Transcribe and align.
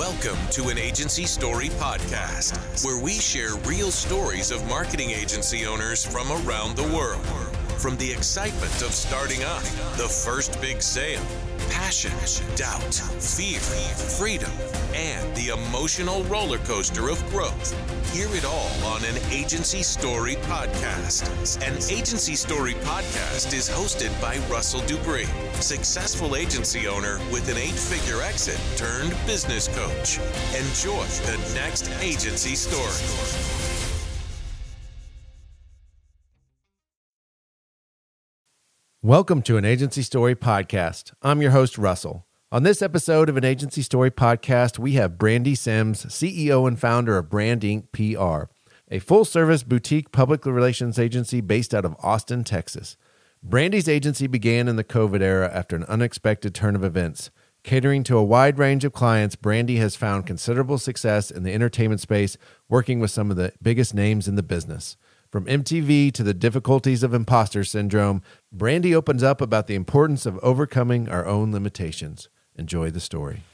Welcome 0.00 0.38
to 0.52 0.70
an 0.70 0.78
Agency 0.78 1.26
Story 1.26 1.68
podcast, 1.68 2.56
where 2.86 2.98
we 2.98 3.12
share 3.12 3.56
real 3.66 3.90
stories 3.90 4.50
of 4.50 4.66
marketing 4.66 5.10
agency 5.10 5.66
owners 5.66 6.06
from 6.06 6.26
around 6.32 6.74
the 6.74 6.84
world. 6.84 7.20
From 7.76 7.98
the 7.98 8.10
excitement 8.10 8.80
of 8.80 8.94
starting 8.94 9.44
up, 9.44 9.62
the 9.98 10.08
first 10.08 10.58
big 10.58 10.80
sale, 10.80 11.20
passion, 11.70 12.12
doubt, 12.56 12.94
fear, 12.94 13.60
freedom, 13.60 14.50
and 14.94 15.34
the 15.36 15.48
emotional 15.48 16.22
roller 16.24 16.58
coaster 16.58 17.08
of 17.08 17.24
growth. 17.30 17.72
Hear 18.12 18.28
it 18.34 18.44
all 18.44 18.70
on 18.84 19.04
an 19.04 19.16
Agency 19.30 19.82
Story 19.82 20.34
podcast. 20.36 21.24
An 21.66 21.76
Agency 21.90 22.34
Story 22.34 22.74
podcast 22.74 23.54
is 23.54 23.70
hosted 23.70 24.10
by 24.20 24.38
Russell 24.52 24.80
Dupree, 24.80 25.26
successful 25.54 26.36
agency 26.36 26.88
owner 26.88 27.18
with 27.32 27.48
an 27.48 27.56
eight 27.56 27.70
figure 27.70 28.20
exit 28.22 28.60
turned 28.76 29.14
business 29.26 29.68
coach. 29.68 30.18
Enjoy 30.54 31.04
the 31.26 31.52
next 31.54 31.90
Agency 32.02 32.56
Story. 32.56 33.59
Welcome 39.02 39.40
to 39.44 39.56
an 39.56 39.64
Agency 39.64 40.02
Story 40.02 40.36
podcast. 40.36 41.14
I'm 41.22 41.40
your 41.40 41.52
host, 41.52 41.78
Russell. 41.78 42.26
On 42.52 42.64
this 42.64 42.82
episode 42.82 43.30
of 43.30 43.38
an 43.38 43.46
Agency 43.46 43.80
Story 43.80 44.10
podcast, 44.10 44.78
we 44.78 44.92
have 44.92 45.12
Brandi 45.12 45.56
Sims, 45.56 46.04
CEO 46.04 46.68
and 46.68 46.78
founder 46.78 47.16
of 47.16 47.30
Brandinc 47.30 47.84
PR, 47.92 48.52
a 48.90 48.98
full 48.98 49.24
service 49.24 49.62
boutique 49.62 50.12
public 50.12 50.44
relations 50.44 50.98
agency 50.98 51.40
based 51.40 51.72
out 51.72 51.86
of 51.86 51.96
Austin, 52.02 52.44
Texas. 52.44 52.98
Brandi's 53.42 53.88
agency 53.88 54.26
began 54.26 54.68
in 54.68 54.76
the 54.76 54.84
COVID 54.84 55.22
era 55.22 55.50
after 55.50 55.76
an 55.76 55.84
unexpected 55.84 56.54
turn 56.54 56.76
of 56.76 56.84
events. 56.84 57.30
Catering 57.62 58.04
to 58.04 58.18
a 58.18 58.22
wide 58.22 58.58
range 58.58 58.84
of 58.84 58.92
clients, 58.92 59.34
Brandi 59.34 59.78
has 59.78 59.96
found 59.96 60.26
considerable 60.26 60.76
success 60.76 61.30
in 61.30 61.42
the 61.42 61.54
entertainment 61.54 62.02
space, 62.02 62.36
working 62.68 63.00
with 63.00 63.10
some 63.10 63.30
of 63.30 63.38
the 63.38 63.54
biggest 63.62 63.94
names 63.94 64.28
in 64.28 64.34
the 64.34 64.42
business. 64.42 64.98
From 65.30 65.44
MTV 65.44 66.10
to 66.14 66.24
the 66.24 66.34
difficulties 66.34 67.04
of 67.04 67.14
imposter 67.14 67.62
syndrome, 67.62 68.20
Brandi 68.52 68.92
opens 68.96 69.22
up 69.22 69.40
about 69.40 69.68
the 69.68 69.76
importance 69.76 70.26
of 70.26 70.36
overcoming 70.38 71.08
our 71.08 71.24
own 71.24 71.52
limitations. 71.52 72.28
Enjoy 72.56 72.90
the 72.90 72.98
story. 72.98 73.44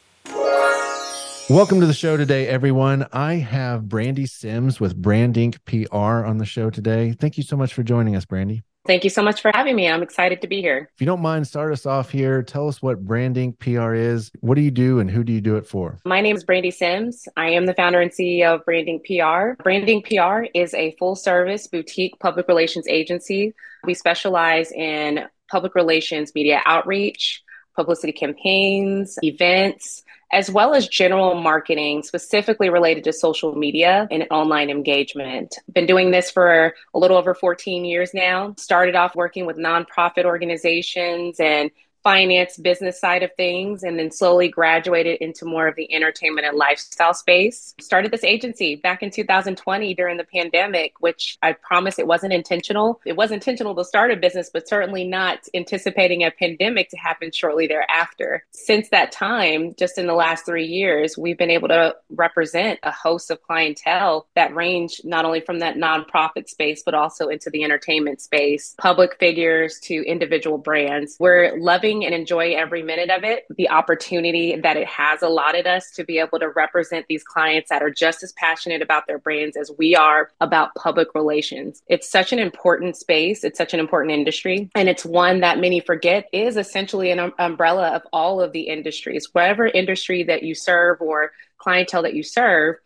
Welcome 1.50 1.80
to 1.80 1.86
the 1.86 1.92
show 1.92 2.16
today, 2.16 2.48
everyone. 2.48 3.06
I 3.12 3.34
have 3.34 3.82
Brandi 3.82 4.26
Sims 4.26 4.80
with 4.80 5.00
Brandinc 5.02 5.58
PR 5.66 6.24
on 6.26 6.38
the 6.38 6.46
show 6.46 6.70
today. 6.70 7.12
Thank 7.12 7.36
you 7.36 7.42
so 7.42 7.58
much 7.58 7.74
for 7.74 7.82
joining 7.82 8.16
us, 8.16 8.24
Brandi. 8.24 8.62
Thank 8.86 9.02
you 9.02 9.10
so 9.10 9.22
much 9.22 9.42
for 9.42 9.50
having 9.52 9.74
me. 9.74 9.88
I'm 9.88 10.02
excited 10.02 10.40
to 10.42 10.46
be 10.46 10.60
here. 10.60 10.88
If 10.94 11.00
you 11.00 11.06
don't 11.06 11.20
mind, 11.20 11.46
start 11.46 11.72
us 11.72 11.86
off 11.86 12.10
here. 12.10 12.42
Tell 12.42 12.68
us 12.68 12.80
what 12.80 13.04
Brandinc 13.04 13.58
PR 13.58 13.94
is. 13.94 14.30
What 14.40 14.54
do 14.54 14.60
you 14.60 14.70
do 14.70 15.00
and 15.00 15.10
who 15.10 15.24
do 15.24 15.32
you 15.32 15.40
do 15.40 15.56
it 15.56 15.66
for? 15.66 15.98
My 16.04 16.20
name 16.20 16.36
is 16.36 16.44
Brandi 16.44 16.72
Sims. 16.72 17.26
I 17.36 17.48
am 17.50 17.66
the 17.66 17.74
founder 17.74 18.00
and 18.00 18.12
CEO 18.12 18.54
of 18.54 18.64
Brandinc 18.64 19.02
PR. 19.04 19.60
Brandinc 19.60 20.04
PR 20.06 20.48
is 20.54 20.72
a 20.74 20.94
full 21.00 21.16
service 21.16 21.66
boutique 21.66 22.16
public 22.20 22.46
relations 22.46 22.86
agency. 22.86 23.54
We 23.82 23.94
specialize 23.94 24.70
in 24.70 25.26
public 25.50 25.74
relations, 25.74 26.32
media 26.34 26.62
outreach, 26.64 27.42
publicity 27.76 28.12
campaigns, 28.12 29.18
events, 29.22 30.02
as 30.32 30.50
well 30.50 30.74
as 30.74 30.88
general 30.88 31.34
marketing 31.34 32.02
specifically 32.02 32.68
related 32.68 33.04
to 33.04 33.12
social 33.12 33.54
media 33.54 34.08
and 34.10 34.26
online 34.30 34.70
engagement. 34.70 35.56
Been 35.72 35.86
doing 35.86 36.10
this 36.10 36.30
for 36.30 36.74
a 36.94 36.98
little 36.98 37.16
over 37.16 37.34
14 37.34 37.84
years 37.84 38.12
now. 38.12 38.54
Started 38.58 38.96
off 38.96 39.14
working 39.14 39.46
with 39.46 39.56
nonprofit 39.56 40.24
organizations 40.24 41.38
and 41.38 41.70
finance 42.06 42.56
business 42.56 43.00
side 43.00 43.24
of 43.24 43.34
things 43.36 43.82
and 43.82 43.98
then 43.98 44.12
slowly 44.12 44.46
graduated 44.46 45.20
into 45.20 45.44
more 45.44 45.66
of 45.66 45.74
the 45.74 45.92
entertainment 45.92 46.46
and 46.46 46.56
lifestyle 46.56 47.12
space. 47.12 47.74
Started 47.80 48.12
this 48.12 48.22
agency 48.22 48.76
back 48.76 49.02
in 49.02 49.10
2020 49.10 49.92
during 49.92 50.16
the 50.16 50.22
pandemic, 50.22 50.92
which 51.00 51.36
I 51.42 51.54
promise 51.54 51.98
it 51.98 52.06
wasn't 52.06 52.32
intentional. 52.32 53.00
It 53.04 53.16
was 53.16 53.32
intentional 53.32 53.74
to 53.74 53.84
start 53.84 54.12
a 54.12 54.16
business, 54.16 54.50
but 54.52 54.68
certainly 54.68 55.02
not 55.02 55.48
anticipating 55.52 56.22
a 56.22 56.30
pandemic 56.30 56.90
to 56.90 56.96
happen 56.96 57.32
shortly 57.32 57.66
thereafter. 57.66 58.44
Since 58.52 58.90
that 58.90 59.10
time, 59.10 59.74
just 59.76 59.98
in 59.98 60.06
the 60.06 60.14
last 60.14 60.46
three 60.46 60.66
years, 60.66 61.18
we've 61.18 61.36
been 61.36 61.50
able 61.50 61.66
to 61.66 61.96
represent 62.10 62.78
a 62.84 62.92
host 62.92 63.32
of 63.32 63.42
clientele 63.42 64.28
that 64.36 64.54
range 64.54 65.00
not 65.02 65.24
only 65.24 65.40
from 65.40 65.58
that 65.58 65.74
nonprofit 65.74 66.48
space, 66.48 66.84
but 66.86 66.94
also 66.94 67.26
into 67.26 67.50
the 67.50 67.64
entertainment 67.64 68.20
space, 68.20 68.76
public 68.78 69.18
figures 69.18 69.80
to 69.80 70.06
individual 70.06 70.56
brands. 70.56 71.16
We're 71.18 71.58
loving 71.58 71.95
and 72.04 72.14
enjoy 72.14 72.54
every 72.54 72.82
minute 72.82 73.10
of 73.10 73.24
it. 73.24 73.44
The 73.56 73.68
opportunity 73.68 74.56
that 74.56 74.76
it 74.76 74.86
has 74.86 75.22
allotted 75.22 75.66
us 75.66 75.90
to 75.92 76.04
be 76.04 76.18
able 76.18 76.38
to 76.38 76.50
represent 76.50 77.06
these 77.08 77.24
clients 77.24 77.70
that 77.70 77.82
are 77.82 77.90
just 77.90 78.22
as 78.22 78.32
passionate 78.32 78.82
about 78.82 79.06
their 79.06 79.18
brands 79.18 79.56
as 79.56 79.70
we 79.78 79.94
are 79.94 80.30
about 80.40 80.74
public 80.74 81.14
relations. 81.14 81.82
It's 81.88 82.08
such 82.08 82.32
an 82.32 82.38
important 82.38 82.96
space, 82.96 83.44
it's 83.44 83.58
such 83.58 83.74
an 83.74 83.80
important 83.80 84.12
industry, 84.12 84.70
and 84.74 84.88
it's 84.88 85.04
one 85.04 85.40
that 85.40 85.58
many 85.58 85.80
forget 85.80 86.28
is 86.32 86.56
essentially 86.56 87.10
an 87.10 87.18
um- 87.18 87.34
umbrella 87.38 87.88
of 87.90 88.02
all 88.12 88.40
of 88.40 88.52
the 88.52 88.62
industries. 88.62 89.28
Whatever 89.32 89.66
industry 89.66 90.22
that 90.24 90.42
you 90.42 90.54
serve 90.54 91.00
or 91.00 91.32
clientele 91.58 92.02
that 92.02 92.14
you 92.14 92.22
serve, 92.22 92.76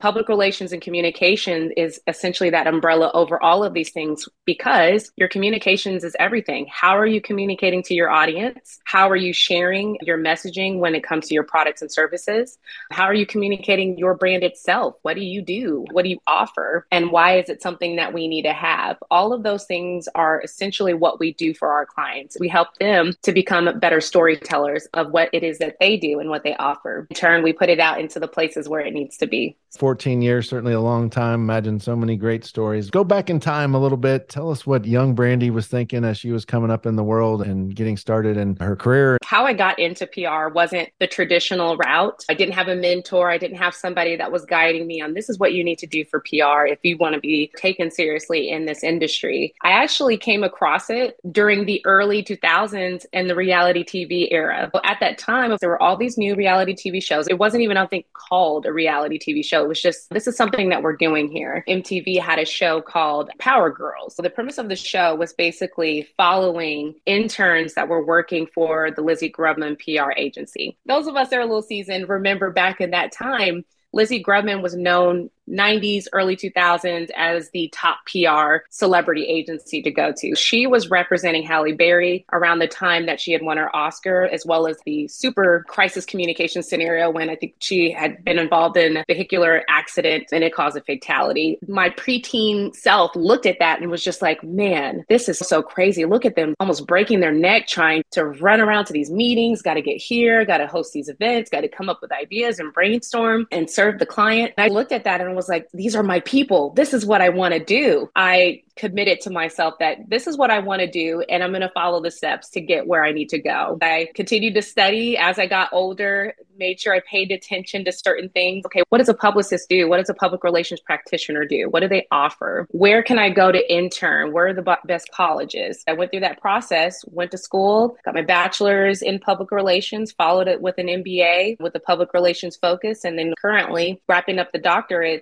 public 0.00 0.28
relations 0.28 0.72
and 0.72 0.82
communication 0.82 1.70
is 1.72 2.00
essentially 2.06 2.50
that 2.50 2.66
umbrella 2.66 3.10
over 3.14 3.40
all 3.42 3.62
of 3.62 3.74
these 3.74 3.90
things 3.90 4.28
because 4.46 5.12
your 5.16 5.28
communications 5.28 6.02
is 6.02 6.16
everything. 6.18 6.66
How 6.70 6.96
are 6.96 7.06
you 7.06 7.20
communicating 7.20 7.82
to 7.84 7.94
your 7.94 8.10
audience? 8.10 8.80
How 8.84 9.08
are 9.08 9.16
you 9.16 9.32
sharing 9.32 9.98
your 10.02 10.18
messaging 10.18 10.78
when 10.78 10.94
it 10.94 11.04
comes 11.04 11.28
to 11.28 11.34
your 11.34 11.44
products 11.44 11.82
and 11.82 11.92
services? 11.92 12.58
How 12.90 13.04
are 13.04 13.14
you 13.14 13.26
communicating 13.26 13.98
your 13.98 14.14
brand 14.14 14.42
itself? 14.42 14.96
What 15.02 15.14
do 15.14 15.22
you 15.22 15.42
do? 15.42 15.84
What 15.92 16.02
do 16.02 16.08
you 16.08 16.18
offer? 16.26 16.86
And 16.90 17.12
why 17.12 17.38
is 17.38 17.50
it 17.50 17.62
something 17.62 17.96
that 17.96 18.14
we 18.14 18.26
need 18.26 18.42
to 18.42 18.52
have? 18.54 18.96
All 19.10 19.32
of 19.32 19.42
those 19.42 19.64
things 19.64 20.08
are 20.14 20.40
essentially 20.42 20.94
what 20.94 21.20
we 21.20 21.34
do 21.34 21.52
for 21.52 21.68
our 21.72 21.84
clients. 21.84 22.38
We 22.40 22.48
help 22.48 22.74
them 22.76 23.12
to 23.22 23.32
become 23.32 23.78
better 23.78 24.00
storytellers 24.00 24.88
of 24.94 25.10
what 25.10 25.28
it 25.34 25.42
is 25.42 25.58
that 25.58 25.76
they 25.78 25.98
do 25.98 26.20
and 26.20 26.30
what 26.30 26.42
they 26.42 26.56
offer. 26.56 27.06
In 27.10 27.16
turn, 27.16 27.42
we 27.42 27.52
put 27.52 27.68
it 27.68 27.80
out 27.80 28.00
into 28.00 28.18
the 28.18 28.28
places 28.28 28.66
where 28.66 28.80
it 28.80 28.94
needs 28.94 29.18
to 29.18 29.26
be. 29.26 29.58
14 29.90 30.22
years, 30.22 30.48
certainly 30.48 30.72
a 30.72 30.80
long 30.80 31.10
time. 31.10 31.40
Imagine 31.40 31.80
so 31.80 31.96
many 31.96 32.14
great 32.14 32.44
stories. 32.44 32.90
Go 32.90 33.02
back 33.02 33.28
in 33.28 33.40
time 33.40 33.74
a 33.74 33.80
little 33.80 33.98
bit. 33.98 34.28
Tell 34.28 34.48
us 34.48 34.64
what 34.64 34.84
young 34.84 35.16
Brandi 35.16 35.50
was 35.50 35.66
thinking 35.66 36.04
as 36.04 36.16
she 36.16 36.30
was 36.30 36.44
coming 36.44 36.70
up 36.70 36.86
in 36.86 36.94
the 36.94 37.02
world 37.02 37.42
and 37.42 37.74
getting 37.74 37.96
started 37.96 38.36
in 38.36 38.54
her 38.60 38.76
career. 38.76 39.18
How 39.24 39.46
I 39.46 39.52
got 39.52 39.80
into 39.80 40.06
PR 40.06 40.46
wasn't 40.54 40.90
the 41.00 41.08
traditional 41.08 41.76
route. 41.76 42.24
I 42.28 42.34
didn't 42.34 42.54
have 42.54 42.68
a 42.68 42.76
mentor, 42.76 43.32
I 43.32 43.36
didn't 43.36 43.56
have 43.56 43.74
somebody 43.74 44.14
that 44.14 44.30
was 44.30 44.44
guiding 44.44 44.86
me 44.86 45.00
on 45.00 45.14
this 45.14 45.28
is 45.28 45.40
what 45.40 45.54
you 45.54 45.64
need 45.64 45.80
to 45.80 45.88
do 45.88 46.04
for 46.04 46.20
PR 46.20 46.66
if 46.66 46.78
you 46.84 46.96
want 46.96 47.16
to 47.16 47.20
be 47.20 47.50
taken 47.56 47.90
seriously 47.90 48.48
in 48.48 48.66
this 48.66 48.84
industry. 48.84 49.56
I 49.64 49.72
actually 49.72 50.18
came 50.18 50.44
across 50.44 50.88
it 50.88 51.16
during 51.32 51.66
the 51.66 51.82
early 51.84 52.22
2000s 52.22 53.06
and 53.12 53.28
the 53.28 53.34
reality 53.34 53.82
TV 53.82 54.28
era. 54.30 54.70
At 54.84 55.00
that 55.00 55.18
time, 55.18 55.56
there 55.60 55.68
were 55.68 55.82
all 55.82 55.96
these 55.96 56.16
new 56.16 56.36
reality 56.36 56.74
TV 56.74 57.02
shows. 57.02 57.26
It 57.26 57.38
wasn't 57.38 57.64
even, 57.64 57.76
I 57.76 57.86
think, 57.86 58.06
called 58.12 58.66
a 58.66 58.72
reality 58.72 59.18
TV 59.18 59.44
show. 59.44 59.64
It 59.64 59.68
was 59.68 59.79
just, 59.80 60.10
this 60.10 60.26
is 60.26 60.36
something 60.36 60.68
that 60.70 60.82
we're 60.82 60.96
doing 60.96 61.30
here. 61.30 61.64
MTV 61.68 62.20
had 62.20 62.38
a 62.38 62.44
show 62.44 62.80
called 62.80 63.30
Power 63.38 63.70
Girls. 63.70 64.14
So 64.14 64.22
the 64.22 64.30
premise 64.30 64.58
of 64.58 64.68
the 64.68 64.76
show 64.76 65.14
was 65.14 65.32
basically 65.32 66.08
following 66.16 66.94
interns 67.06 67.74
that 67.74 67.88
were 67.88 68.04
working 68.04 68.46
for 68.46 68.90
the 68.90 69.02
Lizzie 69.02 69.30
Grubman 69.30 69.76
PR 69.78 70.12
agency. 70.16 70.76
Those 70.86 71.06
of 71.06 71.16
us 71.16 71.28
that 71.30 71.38
are 71.38 71.42
a 71.42 71.46
little 71.46 71.62
seasoned 71.62 72.08
remember 72.08 72.50
back 72.50 72.80
in 72.80 72.90
that 72.90 73.12
time, 73.12 73.64
Lizzie 73.92 74.22
Grubman 74.22 74.62
was 74.62 74.76
known 74.76 75.30
90s, 75.50 76.06
early 76.12 76.36
2000s 76.36 77.10
as 77.16 77.50
the 77.50 77.68
top 77.72 77.98
PR 78.06 78.64
celebrity 78.70 79.24
agency 79.24 79.82
to 79.82 79.90
go 79.90 80.12
to. 80.16 80.34
She 80.34 80.66
was 80.66 80.90
representing 80.90 81.42
Halle 81.42 81.72
Berry 81.72 82.24
around 82.32 82.58
the 82.58 82.68
time 82.68 83.06
that 83.06 83.20
she 83.20 83.32
had 83.32 83.42
won 83.42 83.56
her 83.56 83.74
Oscar, 83.74 84.24
as 84.32 84.46
well 84.46 84.66
as 84.66 84.78
the 84.84 85.08
super 85.08 85.64
crisis 85.68 86.04
communication 86.04 86.62
scenario 86.62 87.10
when 87.10 87.30
I 87.30 87.36
think 87.36 87.54
she 87.58 87.90
had 87.90 88.24
been 88.24 88.38
involved 88.38 88.76
in 88.76 88.98
a 88.98 89.04
vehicular 89.08 89.64
accident 89.68 90.28
and 90.32 90.44
it 90.44 90.54
caused 90.54 90.76
a 90.76 90.80
fatality. 90.80 91.58
My 91.66 91.90
preteen 91.90 92.74
self 92.74 93.14
looked 93.14 93.46
at 93.46 93.58
that 93.58 93.80
and 93.80 93.90
was 93.90 94.04
just 94.04 94.22
like, 94.22 94.42
man, 94.44 95.04
this 95.08 95.28
is 95.28 95.38
so 95.38 95.62
crazy. 95.62 96.04
Look 96.04 96.24
at 96.24 96.36
them 96.36 96.54
almost 96.60 96.86
breaking 96.86 97.20
their 97.20 97.32
neck 97.32 97.66
trying 97.66 98.02
to 98.12 98.24
run 98.24 98.60
around 98.60 98.86
to 98.86 98.92
these 98.92 99.10
meetings, 99.10 99.62
got 99.62 99.74
to 99.74 99.82
get 99.82 99.96
here, 99.96 100.44
got 100.44 100.58
to 100.58 100.66
host 100.66 100.92
these 100.92 101.08
events, 101.08 101.50
got 101.50 101.62
to 101.62 101.68
come 101.68 101.88
up 101.88 102.00
with 102.00 102.12
ideas 102.12 102.58
and 102.58 102.72
brainstorm 102.72 103.46
and 103.50 103.68
serve 103.68 103.98
the 103.98 104.06
client. 104.06 104.52
And 104.56 104.70
I 104.70 104.74
looked 104.74 104.92
at 104.92 105.04
that 105.04 105.20
and 105.20 105.34
was 105.40 105.48
like, 105.48 105.66
these 105.72 105.96
are 105.96 106.02
my 106.02 106.20
people. 106.20 106.70
This 106.74 106.92
is 106.92 107.06
what 107.06 107.22
I 107.22 107.30
want 107.30 107.54
to 107.54 107.64
do. 107.64 108.10
I 108.14 108.62
committed 108.80 109.20
to 109.20 109.30
myself 109.30 109.74
that 109.78 109.98
this 110.08 110.26
is 110.26 110.38
what 110.38 110.50
I 110.50 110.58
want 110.58 110.80
to 110.80 110.86
do 110.86 111.22
and 111.28 111.42
I'm 111.42 111.50
going 111.50 111.60
to 111.60 111.70
follow 111.74 112.00
the 112.00 112.10
steps 112.10 112.48
to 112.50 112.62
get 112.62 112.86
where 112.86 113.04
I 113.04 113.12
need 113.12 113.28
to 113.28 113.38
go. 113.38 113.78
I 113.82 114.08
continued 114.14 114.54
to 114.54 114.62
study 114.62 115.18
as 115.18 115.38
I 115.38 115.46
got 115.46 115.68
older, 115.70 116.34
made 116.56 116.80
sure 116.80 116.94
I 116.94 117.00
paid 117.00 117.30
attention 117.30 117.84
to 117.84 117.92
certain 117.92 118.30
things. 118.30 118.64
Okay, 118.64 118.82
what 118.88 118.98
does 118.98 119.10
a 119.10 119.14
publicist 119.14 119.68
do? 119.68 119.86
What 119.86 119.98
does 119.98 120.08
a 120.08 120.14
public 120.14 120.42
relations 120.44 120.80
practitioner 120.80 121.44
do? 121.44 121.68
What 121.68 121.80
do 121.80 121.88
they 121.88 122.06
offer? 122.10 122.66
Where 122.70 123.02
can 123.02 123.18
I 123.18 123.28
go 123.28 123.52
to 123.52 123.72
intern? 123.72 124.32
Where 124.32 124.48
are 124.48 124.54
the 124.54 124.78
best 124.86 125.10
colleges? 125.12 125.84
I 125.86 125.92
went 125.92 126.10
through 126.10 126.20
that 126.20 126.40
process, 126.40 127.04
went 127.08 127.32
to 127.32 127.38
school, 127.38 127.98
got 128.04 128.14
my 128.14 128.22
bachelor's 128.22 129.02
in 129.02 129.18
public 129.18 129.50
relations, 129.50 130.12
followed 130.12 130.48
it 130.48 130.62
with 130.62 130.78
an 130.78 130.86
MBA 130.86 131.60
with 131.60 131.74
a 131.74 131.80
public 131.80 132.14
relations 132.14 132.56
focus, 132.56 133.04
and 133.04 133.18
then 133.18 133.34
currently 133.40 134.00
wrapping 134.08 134.38
up 134.38 134.52
the 134.52 134.58